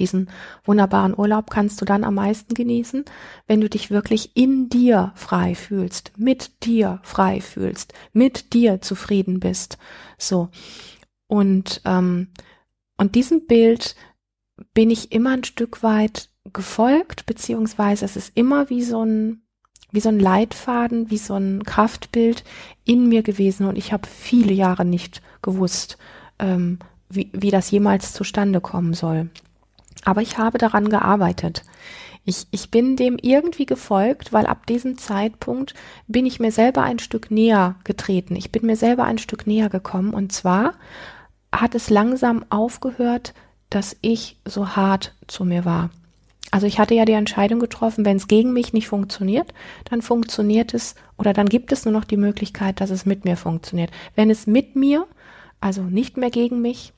Diesen 0.00 0.28
wunderbaren 0.64 1.16
Urlaub 1.16 1.50
kannst 1.50 1.80
du 1.80 1.84
dann 1.84 2.02
am 2.02 2.14
meisten 2.14 2.54
genießen, 2.54 3.04
wenn 3.46 3.60
du 3.60 3.68
dich 3.68 3.90
wirklich 3.90 4.36
in 4.36 4.68
dir 4.68 5.12
frei 5.14 5.54
fühlst, 5.54 6.12
mit 6.16 6.64
dir 6.64 6.98
frei 7.04 7.40
fühlst, 7.40 7.92
mit 8.12 8.52
dir 8.52 8.80
zufrieden 8.80 9.38
bist. 9.38 9.78
So. 10.18 10.48
Und, 11.28 11.82
ähm, 11.84 12.28
und 12.96 13.14
diesem 13.14 13.46
Bild 13.46 13.94
bin 14.74 14.90
ich 14.90 15.12
immer 15.12 15.30
ein 15.30 15.44
Stück 15.44 15.82
weit 15.84 16.30
gefolgt, 16.52 17.26
beziehungsweise 17.26 18.04
es 18.04 18.16
ist 18.16 18.32
immer 18.34 18.70
wie 18.70 18.82
so 18.82 19.04
ein 19.04 19.42
wie 19.92 20.00
so 20.00 20.08
ein 20.08 20.20
Leitfaden, 20.20 21.10
wie 21.10 21.18
so 21.18 21.34
ein 21.34 21.64
Kraftbild 21.64 22.44
in 22.84 23.08
mir 23.08 23.22
gewesen 23.22 23.66
und 23.66 23.76
ich 23.76 23.92
habe 23.92 24.06
viele 24.06 24.52
Jahre 24.52 24.84
nicht 24.84 25.20
gewusst, 25.42 25.98
ähm, 26.38 26.78
wie, 27.08 27.28
wie 27.32 27.50
das 27.50 27.70
jemals 27.70 28.12
zustande 28.12 28.60
kommen 28.60 28.94
soll. 28.94 29.30
Aber 30.04 30.22
ich 30.22 30.38
habe 30.38 30.58
daran 30.58 30.88
gearbeitet. 30.88 31.64
Ich, 32.24 32.46
ich 32.50 32.70
bin 32.70 32.96
dem 32.96 33.16
irgendwie 33.20 33.66
gefolgt, 33.66 34.32
weil 34.32 34.46
ab 34.46 34.66
diesem 34.66 34.98
Zeitpunkt 34.98 35.74
bin 36.06 36.26
ich 36.26 36.38
mir 36.38 36.52
selber 36.52 36.82
ein 36.82 36.98
Stück 36.98 37.30
näher 37.30 37.76
getreten. 37.84 38.36
Ich 38.36 38.52
bin 38.52 38.66
mir 38.66 38.76
selber 38.76 39.04
ein 39.04 39.18
Stück 39.18 39.46
näher 39.46 39.70
gekommen 39.70 40.12
und 40.12 40.32
zwar 40.32 40.74
hat 41.52 41.74
es 41.74 41.90
langsam 41.90 42.44
aufgehört, 42.50 43.34
dass 43.70 43.96
ich 44.02 44.36
so 44.44 44.76
hart 44.76 45.14
zu 45.26 45.44
mir 45.44 45.64
war. 45.64 45.90
Also 46.50 46.66
ich 46.66 46.78
hatte 46.78 46.94
ja 46.94 47.04
die 47.04 47.12
Entscheidung 47.12 47.60
getroffen, 47.60 48.04
wenn 48.04 48.16
es 48.16 48.26
gegen 48.26 48.52
mich 48.52 48.72
nicht 48.72 48.88
funktioniert, 48.88 49.54
dann 49.88 50.02
funktioniert 50.02 50.74
es 50.74 50.96
oder 51.16 51.32
dann 51.32 51.48
gibt 51.48 51.70
es 51.70 51.84
nur 51.84 51.92
noch 51.92 52.04
die 52.04 52.16
Möglichkeit, 52.16 52.80
dass 52.80 52.90
es 52.90 53.06
mit 53.06 53.24
mir 53.24 53.36
funktioniert. 53.36 53.90
Wenn 54.16 54.30
es 54.30 54.48
mit 54.48 54.74
mir, 54.74 55.06
also 55.60 55.82
nicht 55.82 56.16
mehr 56.16 56.30
gegen 56.30 56.60
mich, 56.60 56.92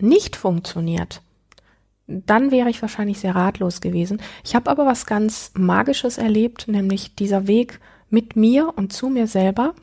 nicht 0.00 0.34
funktioniert, 0.34 1.22
dann 2.06 2.50
wäre 2.50 2.70
ich 2.70 2.82
wahrscheinlich 2.82 3.18
sehr 3.18 3.34
ratlos 3.34 3.80
gewesen. 3.80 4.20
Ich 4.44 4.54
habe 4.54 4.70
aber 4.70 4.86
was 4.86 5.06
ganz 5.06 5.52
Magisches 5.56 6.18
erlebt, 6.18 6.68
nämlich 6.68 7.14
dieser 7.14 7.46
Weg 7.46 7.80
mit 8.10 8.36
mir 8.36 8.72
und 8.76 8.92
zu 8.92 9.08
mir 9.08 9.26
selber, 9.26 9.74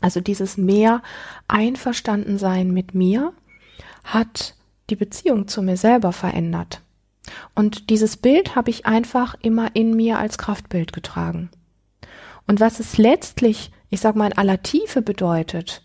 also 0.00 0.20
dieses 0.20 0.56
mehr 0.56 1.02
Einverstandensein 1.48 2.72
mit 2.72 2.94
mir, 2.94 3.32
hat 4.04 4.54
die 4.90 4.96
Beziehung 4.96 5.48
zu 5.48 5.62
mir 5.62 5.76
selber 5.76 6.12
verändert. 6.12 6.82
Und 7.54 7.90
dieses 7.90 8.16
Bild 8.16 8.56
habe 8.56 8.70
ich 8.70 8.86
einfach 8.86 9.34
immer 9.42 9.74
in 9.74 9.94
mir 9.94 10.18
als 10.18 10.38
Kraftbild 10.38 10.92
getragen. 10.92 11.50
Und 12.46 12.60
was 12.60 12.80
es 12.80 12.96
letztlich, 12.96 13.70
ich 13.90 14.00
sag 14.00 14.16
mal, 14.16 14.26
in 14.26 14.38
aller 14.38 14.62
Tiefe 14.62 15.02
bedeutet, 15.02 15.82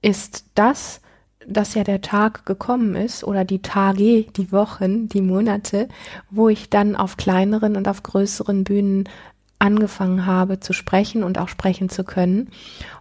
ist 0.00 0.46
das, 0.54 1.02
dass 1.48 1.74
ja 1.74 1.84
der 1.84 2.00
Tag 2.00 2.46
gekommen 2.46 2.94
ist 2.94 3.24
oder 3.24 3.44
die 3.44 3.62
Tage, 3.62 4.24
die 4.24 4.52
Wochen, 4.52 5.08
die 5.08 5.22
Monate, 5.22 5.88
wo 6.30 6.48
ich 6.48 6.70
dann 6.70 6.96
auf 6.96 7.16
kleineren 7.16 7.76
und 7.76 7.88
auf 7.88 8.02
größeren 8.02 8.64
Bühnen 8.64 9.08
angefangen 9.58 10.26
habe 10.26 10.60
zu 10.60 10.72
sprechen 10.72 11.22
und 11.22 11.38
auch 11.38 11.48
sprechen 11.48 11.88
zu 11.88 12.04
können 12.04 12.50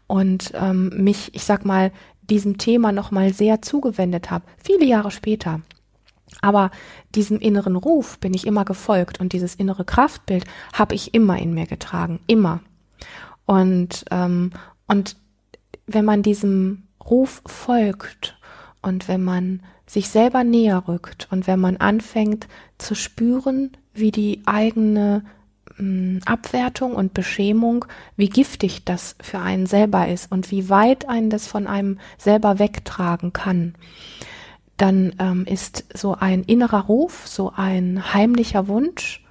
und 0.08 0.52
ähm, 0.56 0.90
mich, 0.96 1.34
ich 1.34 1.44
sag 1.44 1.66
mal, 1.66 1.92
diesem 2.22 2.58
Thema 2.58 2.92
nochmal 2.92 3.34
sehr 3.34 3.62
zugewendet 3.62 4.32
habe, 4.32 4.46
viele 4.64 4.86
Jahre 4.86 5.12
später. 5.12 5.62
Aber 6.42 6.72
diesem 7.14 7.40
inneren 7.40 7.76
Ruf 7.76 8.20
bin 8.20 8.34
ich 8.34 8.48
immer 8.48 8.66
gefolgt 8.66 9.20
und 9.20 9.34
dieses 9.34 9.56
innere 9.56 9.86
Kraftbild 9.86 10.46
habe 10.74 10.96
ich 10.96 11.14
immer 11.14 11.38
in 11.38 11.54
mir 11.54 11.66
getragen, 11.66 12.20
immer. 12.28 12.62
Und, 13.46 14.06
ähm, 14.12 14.52
und 14.88 15.18
wenn 15.88 16.06
man 16.06 16.24
diesem 16.24 16.84
Ruf 17.10 17.42
folgt 17.46 18.35
und 18.86 19.08
wenn 19.08 19.24
man 19.24 19.62
sich 19.88 20.10
selber 20.10 20.44
näher 20.44 20.84
rückt 20.88 21.28
und 21.32 21.48
wenn 21.48 21.60
man 21.60 21.78
anfängt 21.78 22.48
zu 22.78 22.96
spüren, 22.96 23.72
wie 23.94 24.12
die 24.12 24.42
eigene 24.46 25.24
mh, 25.78 25.78
hm, 25.78 26.20
Abwertung 26.26 26.94
und 26.94 27.14
Beschämung, 27.14 27.86
wie 28.16 28.30
giftig 28.30 28.86
das 28.86 29.16
für 29.22 29.40
einen 29.40 29.66
selber 29.66 30.08
ist 30.08 30.32
und 30.32 30.52
wie 30.52 30.70
weit 30.70 31.10
einen 31.10 31.30
das 31.30 31.48
von 31.48 31.68
einem 31.68 32.00
selber 32.18 32.60
wegtragen 32.60 33.34
kann, 33.34 33.76
dann 34.78 35.16
ähm, 35.20 35.46
ist 35.46 35.86
so 35.94 36.14
ein 36.14 36.44
innerer 36.44 36.86
Ruf, 36.86 37.28
so 37.28 37.54
ein 37.56 38.14
heimlicher 38.14 38.68
Wunsch, 38.68 39.24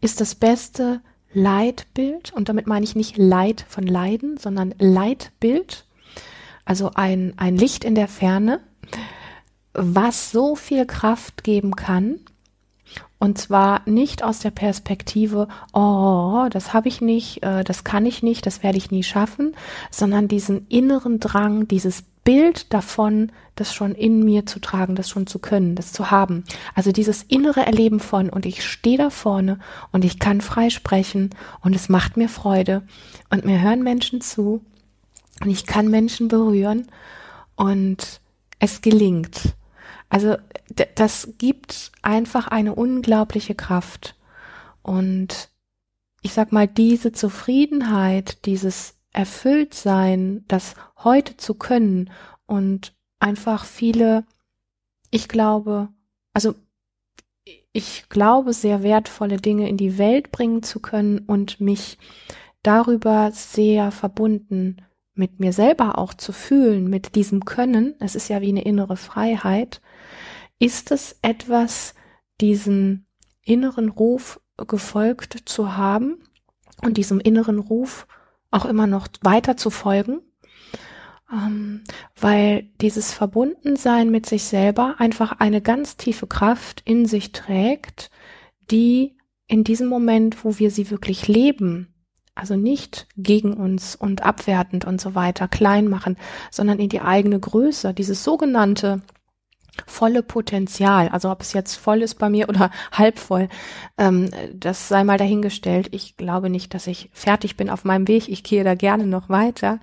ist 0.00 0.20
das 0.20 0.34
beste 0.34 1.00
Leitbild, 1.32 2.32
und 2.32 2.48
damit 2.48 2.66
meine 2.68 2.84
ich 2.84 2.94
nicht 2.94 3.16
Leid 3.18 3.64
von 3.68 3.86
Leiden, 3.86 4.36
sondern 4.38 4.74
Leitbild, 4.78 5.84
also 6.64 6.92
ein, 6.94 7.34
ein 7.36 7.56
Licht 7.56 7.84
in 7.84 7.94
der 7.94 8.08
Ferne, 8.08 8.60
was 9.72 10.30
so 10.30 10.54
viel 10.54 10.86
Kraft 10.86 11.44
geben 11.44 11.76
kann, 11.76 12.20
und 13.18 13.38
zwar 13.38 13.80
nicht 13.86 14.22
aus 14.22 14.40
der 14.40 14.50
Perspektive, 14.50 15.48
oh, 15.72 16.46
das 16.50 16.74
habe 16.74 16.88
ich 16.88 17.00
nicht, 17.00 17.42
äh, 17.42 17.64
das 17.64 17.82
kann 17.82 18.04
ich 18.04 18.22
nicht, 18.22 18.44
das 18.44 18.62
werde 18.62 18.76
ich 18.76 18.90
nie 18.90 19.02
schaffen, 19.02 19.56
sondern 19.90 20.28
diesen 20.28 20.66
inneren 20.68 21.20
Drang, 21.20 21.66
dieses 21.66 22.04
Bild 22.24 22.72
davon, 22.74 23.32
das 23.54 23.72
schon 23.72 23.94
in 23.94 24.24
mir 24.24 24.44
zu 24.44 24.58
tragen, 24.58 24.94
das 24.94 25.08
schon 25.08 25.26
zu 25.26 25.38
können, 25.38 25.74
das 25.74 25.92
zu 25.92 26.10
haben. 26.10 26.44
Also 26.74 26.92
dieses 26.92 27.22
innere 27.22 27.64
Erleben 27.64 28.00
von 28.00 28.28
und 28.28 28.46
ich 28.46 28.62
stehe 28.62 28.98
da 28.98 29.10
vorne 29.10 29.58
und 29.90 30.04
ich 30.04 30.18
kann 30.18 30.40
frei 30.40 30.68
sprechen 30.70 31.30
und 31.62 31.74
es 31.74 31.88
macht 31.88 32.16
mir 32.16 32.28
Freude 32.28 32.82
und 33.30 33.44
mir 33.44 33.60
hören 33.60 33.82
Menschen 33.82 34.20
zu 34.20 34.60
und 35.40 35.50
ich 35.50 35.66
kann 35.66 35.88
Menschen 35.88 36.28
berühren 36.28 36.86
und 37.56 38.20
es 38.58 38.80
gelingt. 38.80 39.56
Also 40.08 40.36
das 40.94 41.34
gibt 41.38 41.92
einfach 42.02 42.48
eine 42.48 42.74
unglaubliche 42.74 43.54
Kraft 43.54 44.16
und 44.82 45.50
ich 46.22 46.32
sag 46.32 46.52
mal, 46.52 46.66
diese 46.66 47.12
Zufriedenheit, 47.12 48.46
dieses 48.46 48.94
Erfülltsein, 49.12 50.44
das 50.48 50.74
heute 50.96 51.36
zu 51.36 51.54
können 51.54 52.10
und 52.46 52.94
einfach 53.18 53.64
viele, 53.64 54.24
ich 55.10 55.28
glaube, 55.28 55.88
also 56.32 56.54
ich 57.72 58.08
glaube, 58.08 58.52
sehr 58.52 58.82
wertvolle 58.82 59.36
Dinge 59.36 59.68
in 59.68 59.76
die 59.76 59.98
Welt 59.98 60.30
bringen 60.30 60.62
zu 60.62 60.80
können 60.80 61.18
und 61.18 61.60
mich 61.60 61.98
darüber 62.62 63.30
sehr 63.32 63.90
verbunden 63.90 64.78
mit 65.14 65.40
mir 65.40 65.52
selber 65.52 65.98
auch 65.98 66.14
zu 66.14 66.32
fühlen, 66.32 66.88
mit 66.88 67.14
diesem 67.14 67.44
Können, 67.44 67.94
es 68.00 68.14
ist 68.14 68.28
ja 68.28 68.40
wie 68.40 68.48
eine 68.48 68.64
innere 68.64 68.96
Freiheit, 68.96 69.80
ist 70.58 70.90
es 70.90 71.18
etwas, 71.22 71.94
diesen 72.40 73.06
inneren 73.42 73.88
Ruf 73.88 74.40
gefolgt 74.56 75.42
zu 75.44 75.76
haben 75.76 76.24
und 76.82 76.96
diesem 76.96 77.20
inneren 77.20 77.58
Ruf 77.58 78.06
auch 78.50 78.64
immer 78.64 78.86
noch 78.86 79.08
weiter 79.22 79.56
zu 79.56 79.70
folgen, 79.70 80.20
ähm, 81.32 81.82
weil 82.20 82.70
dieses 82.80 83.12
Verbundensein 83.12 84.10
mit 84.10 84.26
sich 84.26 84.44
selber 84.44 84.96
einfach 84.98 85.32
eine 85.40 85.60
ganz 85.60 85.96
tiefe 85.96 86.26
Kraft 86.26 86.82
in 86.84 87.06
sich 87.06 87.32
trägt, 87.32 88.10
die 88.70 89.16
in 89.46 89.64
diesem 89.64 89.88
Moment, 89.88 90.44
wo 90.44 90.58
wir 90.58 90.70
sie 90.70 90.90
wirklich 90.90 91.28
leben, 91.28 91.93
also 92.34 92.56
nicht 92.56 93.06
gegen 93.16 93.54
uns 93.54 93.94
und 93.94 94.22
abwertend 94.22 94.84
und 94.84 95.00
so 95.00 95.14
weiter 95.14 95.48
klein 95.48 95.88
machen, 95.88 96.16
sondern 96.50 96.78
in 96.78 96.88
die 96.88 97.00
eigene 97.00 97.38
Größe, 97.38 97.94
dieses 97.94 98.24
sogenannte 98.24 99.02
volle 99.86 100.22
Potenzial, 100.22 101.08
also 101.08 101.30
ob 101.30 101.42
es 101.42 101.52
jetzt 101.52 101.76
voll 101.76 102.02
ist 102.02 102.16
bei 102.18 102.30
mir 102.30 102.48
oder 102.48 102.70
halb 102.92 103.18
voll, 103.18 103.48
ähm, 103.98 104.30
das 104.52 104.88
sei 104.88 105.04
mal 105.04 105.18
dahingestellt. 105.18 105.88
Ich 105.92 106.16
glaube 106.16 106.50
nicht, 106.50 106.74
dass 106.74 106.86
ich 106.86 107.10
fertig 107.12 107.56
bin 107.56 107.70
auf 107.70 107.84
meinem 107.84 108.08
Weg. 108.08 108.28
Ich 108.28 108.42
gehe 108.44 108.64
da 108.64 108.74
gerne 108.74 109.06
noch 109.06 109.28
weiter. 109.28 109.80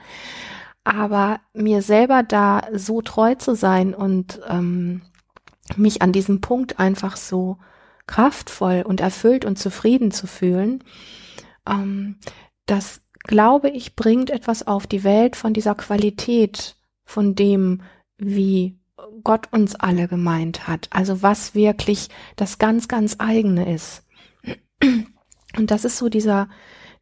Aber 0.83 1.39
mir 1.53 1.81
selber 1.81 2.23
da 2.23 2.63
so 2.73 3.01
treu 3.01 3.35
zu 3.35 3.55
sein 3.55 3.93
und 3.93 4.39
ähm, 4.47 5.01
mich 5.75 6.01
an 6.01 6.11
diesem 6.11 6.41
Punkt 6.41 6.79
einfach 6.79 7.17
so 7.17 7.57
kraftvoll 8.07 8.83
und 8.85 8.99
erfüllt 8.99 9.45
und 9.45 9.59
zufrieden 9.59 10.11
zu 10.11 10.25
fühlen, 10.25 10.83
ähm, 11.67 12.17
das 12.65 13.02
glaube 13.24 13.69
ich, 13.69 13.95
bringt 13.95 14.30
etwas 14.30 14.65
auf 14.65 14.88
die 14.88 15.04
Welt 15.04 15.36
von 15.36 15.54
dieser 15.54 15.76
Qualität, 15.76 16.76
von 17.04 17.36
dem, 17.36 17.82
wie 18.17 18.80
Gott 19.24 19.52
uns 19.52 19.76
alle 19.76 20.08
gemeint 20.08 20.67
hat. 20.67 20.88
Also 20.91 21.21
was 21.21 21.56
wirklich 21.56 22.10
das 22.36 22.58
ganz, 22.58 22.88
ganz 22.88 23.17
eigene 23.19 23.74
ist. 23.74 24.04
Und 25.58 25.71
das 25.71 25.86
ist 25.86 25.97
so 25.97 26.10
dieser, 26.10 26.50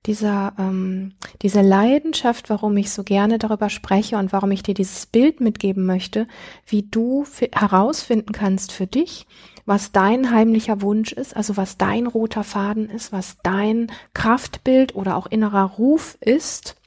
dieser, 0.06 0.54
ähm, 0.58 1.14
diese 1.42 1.62
Leidenschaft, 1.62 2.50
warum 2.50 2.78
ich 2.78 2.92
so 2.92 3.04
gerne 3.04 3.38
darüber 3.38 3.70
spreche 3.70 4.18
und 4.18 4.32
warum 4.32 4.52
ich 4.52 4.64
dir 4.64 4.74
dieses 4.74 5.06
Bild 5.06 5.42
mitgeben 5.42 5.86
möchte, 5.86 6.28
wie 6.66 6.84
du 6.84 7.26
herausfinden 7.52 8.32
kannst 8.32 8.72
für 8.72 8.88
dich, 8.88 9.28
was 9.66 9.92
dein 9.92 10.32
heimlicher 10.32 10.82
Wunsch 10.82 11.12
ist, 11.12 11.36
also 11.36 11.58
was 11.58 11.78
dein 11.78 12.08
roter 12.08 12.44
Faden 12.44 12.90
ist, 12.90 13.12
was 13.12 13.38
dein 13.44 13.92
Kraftbild 14.14 14.96
oder 14.96 15.18
auch 15.18 15.28
innerer 15.28 15.66
Ruf 15.66 16.18
ist. 16.22 16.78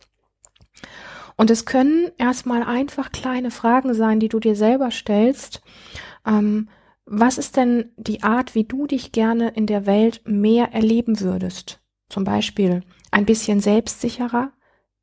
Und 1.37 1.51
es 1.51 1.65
können 1.65 2.11
erstmal 2.19 2.63
einfach 2.63 3.13
kleine 3.13 3.51
Fragen 3.51 3.95
sein, 3.95 4.21
die 4.21 4.29
du 4.29 4.41
dir 4.41 4.57
selber 4.57 4.91
stellst. 4.91 5.63
Ähm, 6.27 6.69
was 7.05 7.37
ist 7.37 7.57
denn 7.57 7.91
die 7.97 8.23
Art, 8.23 8.55
wie 8.55 8.65
du 8.65 8.87
dich 8.87 9.13
gerne 9.13 9.51
in 9.51 9.67
der 9.67 9.87
Welt 9.87 10.23
mehr 10.25 10.73
erleben 10.73 11.21
würdest? 11.21 11.81
Zum 12.09 12.25
Beispiel 12.25 12.83
ein 13.13 13.27
bisschen 13.27 13.61
selbstsicherer, 13.61 14.51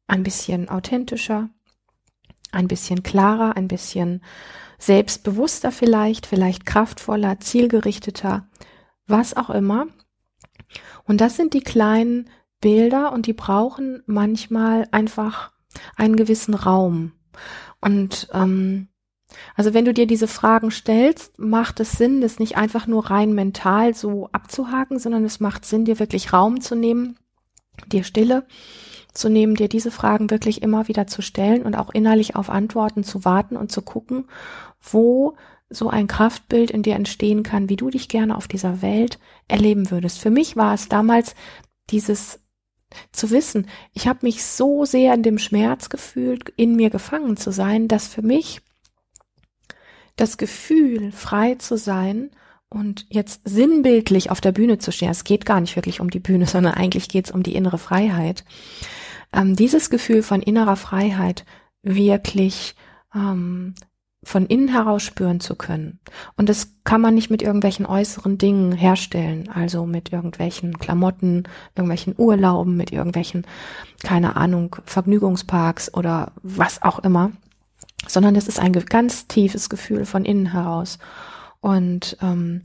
ein 0.08 0.24
bisschen 0.24 0.68
authentischer, 0.68 1.50
ein 2.52 2.68
bisschen 2.68 3.04
klarer, 3.04 3.56
ein 3.56 3.70
bisschen 3.70 4.22
selbstbewusster 4.80 5.72
vielleicht, 5.72 6.26
vielleicht 6.26 6.66
kraftvoller, 6.66 7.40
zielgerichteter, 7.40 8.50
was 9.08 9.38
auch 9.38 9.50
immer. 9.50 9.88
Und 11.06 11.22
das 11.22 11.38
sind 11.38 11.54
die 11.54 11.62
kleinen 11.62 12.30
Bilder 12.60 13.14
und 13.14 13.28
die 13.28 13.34
brauchen 13.34 14.04
manchmal 14.06 14.88
einfach 14.92 15.52
einen 15.96 16.16
gewissen 16.16 16.56
Raum. 16.56 17.14
Und 17.80 18.28
ähm, 18.34 18.90
also 19.56 19.74
wenn 19.74 19.86
du 19.86 19.94
dir 19.94 20.08
diese 20.08 20.28
Fragen 20.28 20.72
stellst, 20.72 21.38
macht 21.38 21.80
es 21.80 21.92
Sinn, 21.94 22.22
das 22.22 22.40
nicht 22.40 22.58
einfach 22.58 22.88
nur 22.88 23.12
rein 23.12 23.34
mental 23.34 23.94
so 23.94 24.30
abzuhaken, 24.32 24.98
sondern 24.98 25.24
es 25.24 25.40
macht 25.40 25.66
Sinn, 25.66 25.86
dir 25.86 26.00
wirklich 26.00 26.34
Raum 26.34 26.62
zu 26.62 26.76
nehmen, 26.76 27.20
dir 27.88 28.04
Stille 28.04 28.46
zu 29.14 29.30
nehmen, 29.30 29.56
dir 29.56 29.70
diese 29.70 29.92
Fragen 29.92 30.30
wirklich 30.30 30.62
immer 30.62 30.88
wieder 30.88 31.08
zu 31.08 31.22
stellen 31.22 31.64
und 31.64 31.76
auch 31.76 31.90
innerlich 31.90 32.36
auf 32.36 32.50
Antworten 32.50 33.04
zu 33.04 33.26
warten 33.26 33.58
und 33.58 33.72
zu 33.72 33.82
gucken, 33.82 34.26
wo 34.82 35.36
so 35.70 35.90
ein 35.90 36.08
Kraftbild 36.08 36.72
in 36.72 36.84
dir 36.84 36.96
entstehen 36.96 37.44
kann, 37.44 37.70
wie 37.70 37.76
du 37.76 37.90
dich 37.90 38.10
gerne 38.10 38.36
auf 38.36 38.48
dieser 38.48 38.82
Welt 38.82 39.20
erleben 39.48 39.92
würdest. 39.92 40.20
Für 40.20 40.32
mich 40.32 40.56
war 40.56 40.74
es 40.74 40.90
damals 40.90 41.36
dieses 41.90 42.40
zu 43.12 43.30
wissen, 43.30 43.68
ich 43.94 44.08
habe 44.08 44.20
mich 44.24 44.44
so 44.44 44.84
sehr 44.84 45.14
in 45.14 45.22
dem 45.22 45.38
Schmerz 45.38 45.90
gefühlt, 45.90 46.50
in 46.56 46.76
mir 46.76 46.90
gefangen 46.90 47.38
zu 47.38 47.52
sein, 47.52 47.88
dass 47.88 48.08
für 48.08 48.24
mich 48.24 48.62
das 50.16 50.38
Gefühl, 50.38 51.12
frei 51.12 51.56
zu 51.56 51.78
sein 51.78 52.32
und 52.70 53.06
jetzt 53.10 53.42
sinnbildlich 53.46 54.32
auf 54.32 54.42
der 54.42 54.52
Bühne 54.52 54.78
zu 54.78 54.92
stehen, 54.92 55.10
es 55.10 55.24
geht 55.24 55.46
gar 55.46 55.60
nicht 55.60 55.76
wirklich 55.76 56.00
um 56.00 56.10
die 56.10 56.20
Bühne, 56.20 56.46
sondern 56.48 56.74
eigentlich 56.74 57.10
geht 57.10 57.26
es 57.26 57.32
um 57.32 57.44
die 57.44 57.56
innere 57.56 57.78
Freiheit. 57.78 58.46
Ähm, 59.34 59.56
dieses 59.56 59.90
Gefühl 59.90 60.24
von 60.24 60.42
innerer 60.42 60.76
Freiheit 60.76 61.46
wirklich 61.84 62.76
ähm, 63.14 63.76
von 64.24 64.46
innen 64.48 64.68
heraus 64.68 65.04
spüren 65.04 65.40
zu 65.40 65.56
können. 65.56 66.00
Und 66.36 66.50
das 66.50 66.76
kann 66.84 67.00
man 67.00 67.16
nicht 67.16 67.30
mit 67.30 67.42
irgendwelchen 67.42 67.86
äußeren 67.86 68.38
Dingen 68.38 68.74
herstellen, 68.74 69.50
also 69.50 69.86
mit 69.86 70.12
irgendwelchen 70.12 70.78
Klamotten, 70.78 71.44
irgendwelchen 71.76 72.16
Urlauben, 72.18 72.76
mit 72.76 72.92
irgendwelchen, 72.92 73.48
keine 74.04 74.36
Ahnung, 74.36 74.76
Vergnügungsparks 74.84 75.94
oder 75.94 76.34
was 76.44 76.82
auch 76.82 77.00
immer, 77.00 77.32
sondern 78.08 78.34
das 78.34 78.48
ist 78.48 78.60
ein 78.60 78.74
ganz 78.74 79.28
tiefes 79.28 79.70
Gefühl 79.70 80.06
von 80.06 80.26
innen 80.26 80.52
heraus. 80.52 81.00
Und 81.62 82.18
ähm, 82.22 82.64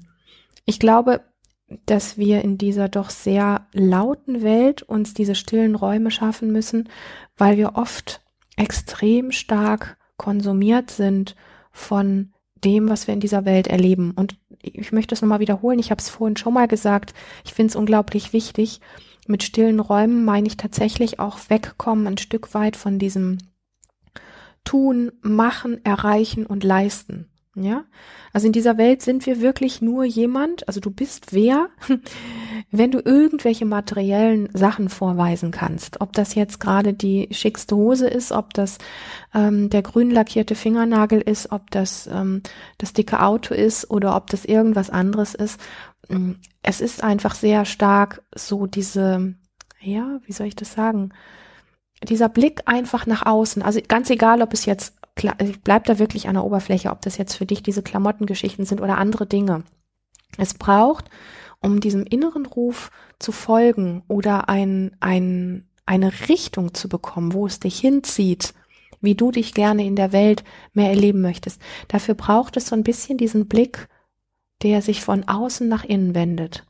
ich 0.65 0.79
glaube, 0.79 1.23
dass 1.87 2.19
wir 2.19 2.43
in 2.43 2.59
dieser 2.59 2.89
doch 2.89 3.11
sehr 3.11 3.67
lauten 3.73 4.43
Welt 4.43 4.83
uns 4.83 5.15
diese 5.15 5.35
stillen 5.35 5.75
Räume 5.75 6.11
schaffen 6.11 6.53
müssen, 6.53 6.89
weil 7.37 7.57
wir 7.57 7.77
oft 7.77 8.21
extrem 8.57 9.33
stark 9.33 9.97
konsumiert 10.17 10.91
sind 10.91 11.35
von 11.73 12.33
dem, 12.65 12.89
was 12.89 13.07
wir 13.07 13.15
in 13.15 13.21
dieser 13.21 13.45
Welt 13.45 13.67
erleben. 13.67 14.13
Und 14.13 14.37
ich 14.63 14.93
möchte 14.93 15.15
es 15.15 15.23
nochmal 15.23 15.41
wiederholen, 15.41 15.79
ich 15.79 15.91
habe 15.91 16.01
es 16.01 16.09
vorhin 16.09 16.37
schon 16.37 16.55
mal 16.55 16.69
gesagt, 16.69 17.15
ich 17.45 17.53
finde 17.53 17.71
es 17.71 17.77
unglaublich 17.77 18.33
wichtig. 18.33 18.81
Mit 19.27 19.43
stillen 19.43 19.81
Räumen 19.81 20.25
meine 20.25 20.47
ich 20.47 20.57
tatsächlich 20.57 21.19
auch 21.19 21.39
wegkommen 21.49 22.07
ein 22.07 22.19
Stück 22.19 22.55
weit 22.55 22.77
von 22.77 22.99
diesem 22.99 23.39
tun, 24.65 25.13
machen, 25.23 25.85
erreichen 25.85 26.47
und 26.47 26.65
leisten. 26.65 27.31
Ja, 27.57 27.85
also 28.33 28.49
in 28.49 28.53
dieser 28.53 28.79
Welt 28.79 29.01
sind 29.03 29.27
wir 29.27 29.41
wirklich 29.41 29.81
nur 29.81 30.03
jemand, 30.03 30.67
also 30.67 30.81
du 30.81 30.91
bist 30.91 31.33
wer, 31.33 31.69
wenn 32.73 32.91
du 32.91 32.99
irgendwelche 32.99 33.65
materiellen 33.65 34.49
Sachen 34.53 34.89
vorweisen 34.89 35.53
kannst. 35.53 36.01
Ob 36.01 36.15
das 36.15 36.35
jetzt 36.35 36.59
gerade 36.59 36.95
die 36.95 37.29
schickste 37.31 37.77
Hose 37.77 38.09
ist, 38.09 38.33
ob 38.33 38.55
das 38.55 38.79
ähm, 39.35 39.71
der 39.71 39.83
grün 39.83 40.11
lackierte 40.11 40.57
Fingernagel 40.57 41.21
ist, 41.21 41.53
ob 41.53 41.71
das 41.71 42.09
ähm, 42.09 42.43
das 42.79 42.93
dicke 42.93 43.23
Auto 43.23 43.55
ist 43.55 43.89
oder 43.89 44.17
ob 44.17 44.31
das 44.31 44.45
irgendwas 44.45 44.91
anderes 44.91 45.37
ist. 45.37 45.61
Mm, 46.09 46.33
es 46.63 46.81
ist 46.81 47.05
einfach 47.05 47.37
sehr 47.37 47.65
stark 47.65 48.23
so 48.35 48.67
diese, 48.67 49.35
ja, 49.81 50.19
wie 50.27 50.33
soll 50.33 50.49
ich 50.49 50.57
das 50.57 50.73
sagen? 50.73 51.13
dieser 52.03 52.29
Blick 52.29 52.63
einfach 52.67 53.07
nach 53.07 53.25
außen, 53.25 53.63
also 53.63 53.81
ganz 53.87 54.11
egal, 54.11 54.43
ob 54.43 54.53
es 54.53 54.67
jetzt, 54.67 54.95
bleib 55.15 55.85
da 55.85 55.99
wirklich 55.99 56.29
an 56.29 56.35
der 56.35 56.45
Oberfläche, 56.45 56.91
ob 56.91 57.01
das 57.03 57.17
jetzt 57.19 57.35
für 57.35 57.47
dich 57.47 57.63
diese 57.63 57.83
Klamottengeschichten 57.83 58.65
sind 58.65 58.81
oder 58.81 58.99
andere 58.99 59.27
Dinge. 59.27 59.65
Es 60.39 60.55
braucht, 60.55 61.09
um 61.61 61.81
diesem 61.81 62.05
inneren 62.05 62.47
Ruf 62.47 62.91
zu 63.19 63.33
folgen 63.33 64.03
oder 64.09 64.49
ein, 64.49 64.97
ein, 65.01 65.69
eine 65.87 66.13
Richtung 66.29 66.75
zu 66.75 66.89
bekommen, 66.89 67.33
wo 67.33 67.47
es 67.47 67.61
dich 67.61 67.79
hinzieht, 67.79 68.55
wie 69.01 69.15
du 69.15 69.31
dich 69.31 69.55
gerne 69.55 69.85
in 69.85 69.97
der 69.97 70.13
Welt 70.13 70.45
mehr 70.73 70.91
erleben 70.91 71.21
möchtest. 71.21 71.61
Dafür 71.89 72.15
braucht 72.15 72.57
es 72.57 72.67
so 72.67 72.75
ein 72.75 72.83
bisschen 72.83 73.17
diesen 73.19 73.47
Blick, 73.47 73.89
der 74.63 74.83
sich 74.83 75.03
von 75.03 75.29
außen 75.29 75.69
nach 75.69 75.85
innen 75.85 76.15
wendet. 76.15 76.67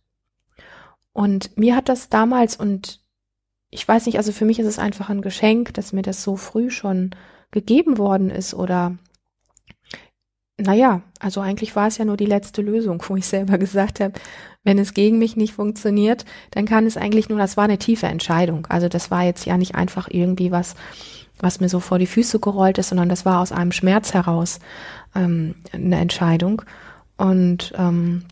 Und 1.13 1.57
mir 1.57 1.77
hat 1.77 1.89
das 1.89 2.09
damals 2.09 2.57
und 2.57 3.01
ich 3.71 3.87
weiß 3.87 4.07
nicht, 4.07 4.19
also 4.19 4.31
für 4.31 4.45
mich 4.45 4.59
ist 4.59 4.67
es 4.67 4.79
einfach 4.79 5.11
ein 5.11 5.23
Geschenk, 5.23 5.75
dass 5.75 5.93
mir 5.93 6.03
das 6.03 6.23
so 6.23 6.37
früh 6.37 6.71
schon 6.71 7.11
gegeben 7.55 7.97
worden 7.97 8.29
ist 8.29 8.53
oder 8.53 8.99
naja, 10.57 11.03
also 11.19 11.41
eigentlich 11.41 11.75
war 11.75 11.89
es 11.89 11.99
ja 11.99 12.05
nur 12.05 12.17
die 12.17 12.27
letzte 12.27 12.63
Lösung, 12.63 13.03
wo 13.09 13.17
ich 13.17 13.27
selber 13.27 13.57
gesagt 13.57 14.01
habe, 14.01 14.13
wenn 14.63 14.79
es 14.79 14.95
gegen 14.95 15.19
mich 15.19 15.37
nicht 15.37 15.55
funktioniert, 15.55 16.25
dann 16.51 16.67
kann 16.67 16.87
es 16.87 16.97
eigentlich 16.97 17.29
nur, 17.29 17.39
das 17.39 17.57
war 17.57 17.65
eine 17.65 17.79
tiefe 17.79 18.07
Entscheidung. 18.07 18.67
Also 18.69 18.89
das 18.89 19.11
war 19.11 19.23
jetzt 19.25 19.47
ja 19.47 19.57
nicht 19.57 19.75
einfach 19.75 20.09
irgendwie 20.11 20.51
was, 20.51 20.75
was 21.39 21.61
mir 21.61 21.69
so 21.69 21.81
vor 21.81 21.99
die 21.99 22.07
Füße 22.07 22.39
gerollt 22.41 22.79
ist, 22.79 22.89
sondern 22.89 23.09
das 23.09 23.25
war 23.25 23.41
aus 23.41 23.53
einem 23.53 23.73
Schmerz 23.73 24.15
heraus 24.15 24.61
ähm, 25.15 25.57
eine 25.73 25.99
Entscheidung. 25.99 26.63
Und 27.17 27.73
ähm, 27.77 28.25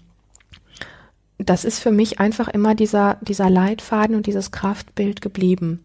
das 1.38 1.64
ist 1.64 1.80
für 1.80 1.90
mich 1.90 2.20
einfach 2.20 2.48
immer 2.48 2.74
dieser, 2.74 3.18
dieser 3.20 3.50
Leitfaden 3.50 4.16
und 4.16 4.26
dieses 4.26 4.52
Kraftbild 4.52 5.20
geblieben. 5.20 5.84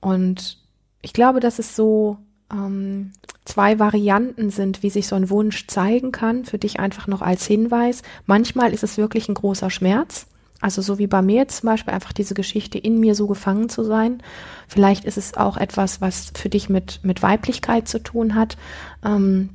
Und 0.00 0.58
ich 1.02 1.12
glaube, 1.12 1.40
dass 1.40 1.58
es 1.58 1.76
so 1.76 2.18
ähm, 2.52 3.12
zwei 3.44 3.78
Varianten 3.78 4.50
sind, 4.50 4.82
wie 4.82 4.90
sich 4.90 5.06
so 5.06 5.16
ein 5.16 5.30
Wunsch 5.30 5.66
zeigen 5.66 6.12
kann, 6.12 6.44
für 6.44 6.58
dich 6.58 6.80
einfach 6.80 7.06
noch 7.06 7.22
als 7.22 7.46
Hinweis. 7.46 8.02
Manchmal 8.26 8.72
ist 8.72 8.84
es 8.84 8.98
wirklich 8.98 9.28
ein 9.28 9.34
großer 9.34 9.70
Schmerz. 9.70 10.26
Also 10.60 10.82
so 10.82 10.98
wie 10.98 11.06
bei 11.06 11.22
mir 11.22 11.36
jetzt 11.36 11.58
zum 11.58 11.68
Beispiel 11.68 11.94
einfach 11.94 12.12
diese 12.12 12.34
Geschichte 12.34 12.78
in 12.78 12.98
mir 12.98 13.14
so 13.14 13.28
gefangen 13.28 13.68
zu 13.68 13.84
sein. 13.84 14.22
Vielleicht 14.66 15.04
ist 15.04 15.16
es 15.16 15.36
auch 15.36 15.56
etwas, 15.56 16.00
was 16.00 16.32
für 16.34 16.48
dich 16.48 16.68
mit, 16.68 17.00
mit 17.04 17.22
Weiblichkeit 17.22 17.86
zu 17.86 18.02
tun 18.02 18.34
hat. 18.34 18.56
Ähm, 19.04 19.50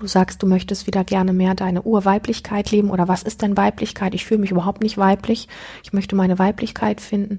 du 0.00 0.06
sagst, 0.08 0.42
du 0.42 0.48
möchtest 0.48 0.88
wieder 0.88 1.04
gerne 1.04 1.32
mehr 1.32 1.54
deine 1.54 1.82
Urweiblichkeit 1.82 2.72
leben 2.72 2.90
oder 2.90 3.06
was 3.06 3.22
ist 3.22 3.42
denn 3.42 3.56
Weiblichkeit? 3.56 4.14
Ich 4.14 4.24
fühle 4.24 4.40
mich 4.40 4.50
überhaupt 4.50 4.82
nicht 4.82 4.98
weiblich. 4.98 5.48
Ich 5.84 5.92
möchte 5.92 6.16
meine 6.16 6.40
Weiblichkeit 6.40 7.00
finden. 7.00 7.38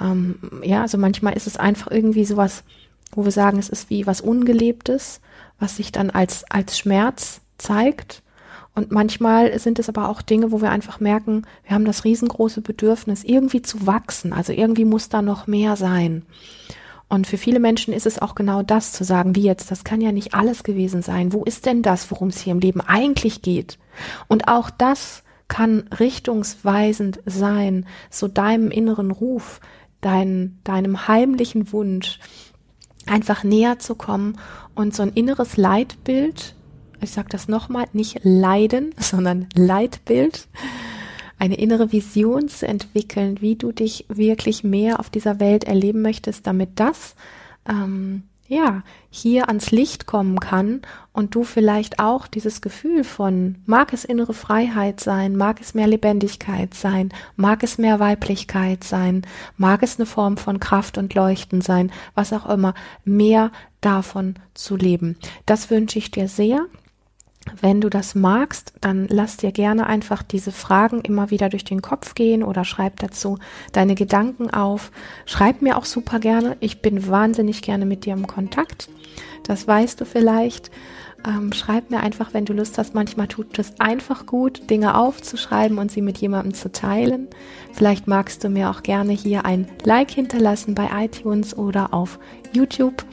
Ähm, 0.00 0.38
ja, 0.62 0.82
also 0.82 0.96
manchmal 0.96 1.36
ist 1.36 1.48
es 1.48 1.56
einfach 1.56 1.90
irgendwie 1.90 2.24
sowas, 2.24 2.62
wo 3.12 3.24
wir 3.24 3.32
sagen, 3.32 3.58
es 3.58 3.68
ist 3.68 3.90
wie 3.90 4.06
was 4.06 4.20
Ungelebtes, 4.20 5.20
was 5.58 5.76
sich 5.76 5.92
dann 5.92 6.10
als, 6.10 6.44
als 6.50 6.78
Schmerz 6.78 7.40
zeigt. 7.58 8.22
Und 8.74 8.92
manchmal 8.92 9.58
sind 9.58 9.78
es 9.78 9.88
aber 9.88 10.08
auch 10.08 10.22
Dinge, 10.22 10.52
wo 10.52 10.60
wir 10.60 10.70
einfach 10.70 11.00
merken, 11.00 11.42
wir 11.64 11.74
haben 11.74 11.84
das 11.84 12.04
riesengroße 12.04 12.60
Bedürfnis, 12.60 13.24
irgendwie 13.24 13.62
zu 13.62 13.86
wachsen. 13.86 14.32
Also 14.32 14.52
irgendwie 14.52 14.84
muss 14.84 15.08
da 15.08 15.20
noch 15.20 15.46
mehr 15.46 15.74
sein. 15.76 16.24
Und 17.08 17.26
für 17.26 17.38
viele 17.38 17.58
Menschen 17.58 17.94
ist 17.94 18.06
es 18.06 18.20
auch 18.20 18.34
genau 18.34 18.62
das 18.62 18.92
zu 18.92 19.02
sagen, 19.02 19.34
wie 19.34 19.42
jetzt, 19.42 19.70
das 19.70 19.82
kann 19.82 20.00
ja 20.00 20.12
nicht 20.12 20.34
alles 20.34 20.62
gewesen 20.62 21.02
sein. 21.02 21.32
Wo 21.32 21.42
ist 21.42 21.66
denn 21.66 21.82
das, 21.82 22.10
worum 22.10 22.28
es 22.28 22.38
hier 22.38 22.52
im 22.52 22.60
Leben 22.60 22.80
eigentlich 22.82 23.42
geht? 23.42 23.78
Und 24.28 24.46
auch 24.46 24.70
das 24.70 25.24
kann 25.48 25.88
richtungsweisend 25.98 27.20
sein, 27.24 27.86
so 28.10 28.28
deinem 28.28 28.70
inneren 28.70 29.10
Ruf, 29.10 29.60
dein, 30.02 30.58
deinem 30.64 31.08
heimlichen 31.08 31.72
Wunsch 31.72 32.20
einfach 33.08 33.44
näher 33.44 33.78
zu 33.78 33.94
kommen 33.94 34.38
und 34.74 34.94
so 34.94 35.02
ein 35.02 35.12
inneres 35.12 35.56
Leitbild, 35.56 36.54
ich 37.00 37.10
sage 37.10 37.28
das 37.30 37.48
nochmal, 37.48 37.86
nicht 37.92 38.20
Leiden, 38.22 38.94
sondern 38.98 39.48
Leitbild, 39.54 40.48
eine 41.38 41.56
innere 41.56 41.92
Vision 41.92 42.48
zu 42.48 42.66
entwickeln, 42.66 43.40
wie 43.40 43.54
du 43.54 43.70
dich 43.70 44.06
wirklich 44.08 44.64
mehr 44.64 44.98
auf 44.98 45.08
dieser 45.08 45.38
Welt 45.38 45.64
erleben 45.64 46.02
möchtest, 46.02 46.46
damit 46.46 46.70
das 46.80 47.14
ähm, 47.68 48.24
ja, 48.48 48.82
hier 49.10 49.48
ans 49.48 49.70
Licht 49.70 50.06
kommen 50.06 50.40
kann 50.40 50.80
und 51.12 51.34
du 51.34 51.44
vielleicht 51.44 51.98
auch 51.98 52.26
dieses 52.26 52.62
Gefühl 52.62 53.04
von, 53.04 53.56
mag 53.66 53.92
es 53.92 54.04
innere 54.04 54.32
Freiheit 54.32 55.00
sein, 55.00 55.36
mag 55.36 55.60
es 55.60 55.74
mehr 55.74 55.86
Lebendigkeit 55.86 56.72
sein, 56.72 57.10
mag 57.36 57.62
es 57.62 57.76
mehr 57.76 58.00
Weiblichkeit 58.00 58.84
sein, 58.84 59.22
mag 59.58 59.82
es 59.82 59.98
eine 59.98 60.06
Form 60.06 60.38
von 60.38 60.60
Kraft 60.60 60.96
und 60.96 61.14
Leuchten 61.14 61.60
sein, 61.60 61.92
was 62.14 62.32
auch 62.32 62.48
immer, 62.48 62.72
mehr 63.04 63.52
davon 63.82 64.34
zu 64.54 64.76
leben. 64.76 65.18
Das 65.44 65.70
wünsche 65.70 65.98
ich 65.98 66.10
dir 66.10 66.28
sehr. 66.28 66.66
Wenn 67.60 67.80
du 67.80 67.88
das 67.88 68.14
magst, 68.14 68.72
dann 68.80 69.06
lass 69.08 69.36
dir 69.36 69.52
gerne 69.52 69.86
einfach 69.86 70.22
diese 70.22 70.52
Fragen 70.52 71.00
immer 71.00 71.30
wieder 71.30 71.48
durch 71.48 71.64
den 71.64 71.82
Kopf 71.82 72.14
gehen 72.14 72.42
oder 72.42 72.64
schreib 72.64 73.00
dazu 73.00 73.38
deine 73.72 73.94
Gedanken 73.94 74.50
auf. 74.50 74.90
Schreib 75.26 75.62
mir 75.62 75.76
auch 75.76 75.84
super 75.84 76.20
gerne. 76.20 76.56
Ich 76.60 76.82
bin 76.82 77.08
wahnsinnig 77.08 77.62
gerne 77.62 77.86
mit 77.86 78.04
dir 78.04 78.14
im 78.14 78.26
Kontakt. 78.26 78.88
Das 79.44 79.66
weißt 79.66 80.00
du 80.00 80.04
vielleicht. 80.04 80.70
Ähm, 81.26 81.52
schreib 81.52 81.90
mir 81.90 82.00
einfach, 82.00 82.32
wenn 82.32 82.44
du 82.44 82.52
Lust 82.52 82.78
hast. 82.78 82.94
Manchmal 82.94 83.26
tut 83.26 83.58
es 83.58 83.80
einfach 83.80 84.26
gut, 84.26 84.70
Dinge 84.70 84.96
aufzuschreiben 84.96 85.78
und 85.78 85.90
sie 85.90 86.02
mit 86.02 86.18
jemandem 86.18 86.54
zu 86.54 86.70
teilen. 86.70 87.28
Vielleicht 87.72 88.06
magst 88.06 88.44
du 88.44 88.48
mir 88.48 88.70
auch 88.70 88.82
gerne 88.82 89.12
hier 89.12 89.44
ein 89.44 89.66
Like 89.84 90.10
hinterlassen 90.10 90.74
bei 90.74 90.88
iTunes 91.04 91.56
oder 91.56 91.92
auf 91.92 92.18
YouTube. 92.52 93.04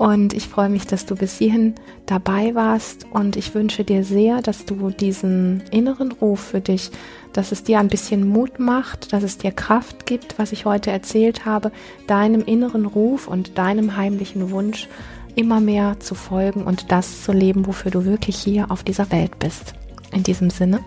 Und 0.00 0.32
ich 0.32 0.48
freue 0.48 0.70
mich, 0.70 0.86
dass 0.86 1.04
du 1.04 1.14
bis 1.14 1.36
hierhin 1.36 1.74
dabei 2.06 2.54
warst. 2.54 3.04
Und 3.10 3.36
ich 3.36 3.54
wünsche 3.54 3.84
dir 3.84 4.02
sehr, 4.02 4.40
dass 4.40 4.64
du 4.64 4.88
diesen 4.88 5.62
inneren 5.70 6.10
Ruf 6.10 6.40
für 6.40 6.62
dich, 6.62 6.90
dass 7.34 7.52
es 7.52 7.64
dir 7.64 7.78
ein 7.80 7.88
bisschen 7.88 8.26
Mut 8.26 8.58
macht, 8.58 9.12
dass 9.12 9.22
es 9.22 9.36
dir 9.36 9.52
Kraft 9.52 10.06
gibt, 10.06 10.38
was 10.38 10.52
ich 10.52 10.64
heute 10.64 10.90
erzählt 10.90 11.44
habe, 11.44 11.70
deinem 12.06 12.40
inneren 12.40 12.86
Ruf 12.86 13.28
und 13.28 13.58
deinem 13.58 13.98
heimlichen 13.98 14.50
Wunsch 14.50 14.88
immer 15.34 15.60
mehr 15.60 16.00
zu 16.00 16.14
folgen 16.14 16.62
und 16.62 16.90
das 16.90 17.22
zu 17.22 17.32
leben, 17.32 17.66
wofür 17.66 17.90
du 17.90 18.06
wirklich 18.06 18.38
hier 18.38 18.70
auf 18.70 18.82
dieser 18.82 19.12
Welt 19.12 19.38
bist. 19.38 19.74
In 20.14 20.22
diesem 20.22 20.48
Sinne, 20.48 20.80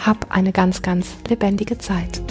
hab 0.00 0.34
eine 0.34 0.52
ganz, 0.52 0.80
ganz 0.80 1.08
lebendige 1.28 1.76
Zeit. 1.76 2.22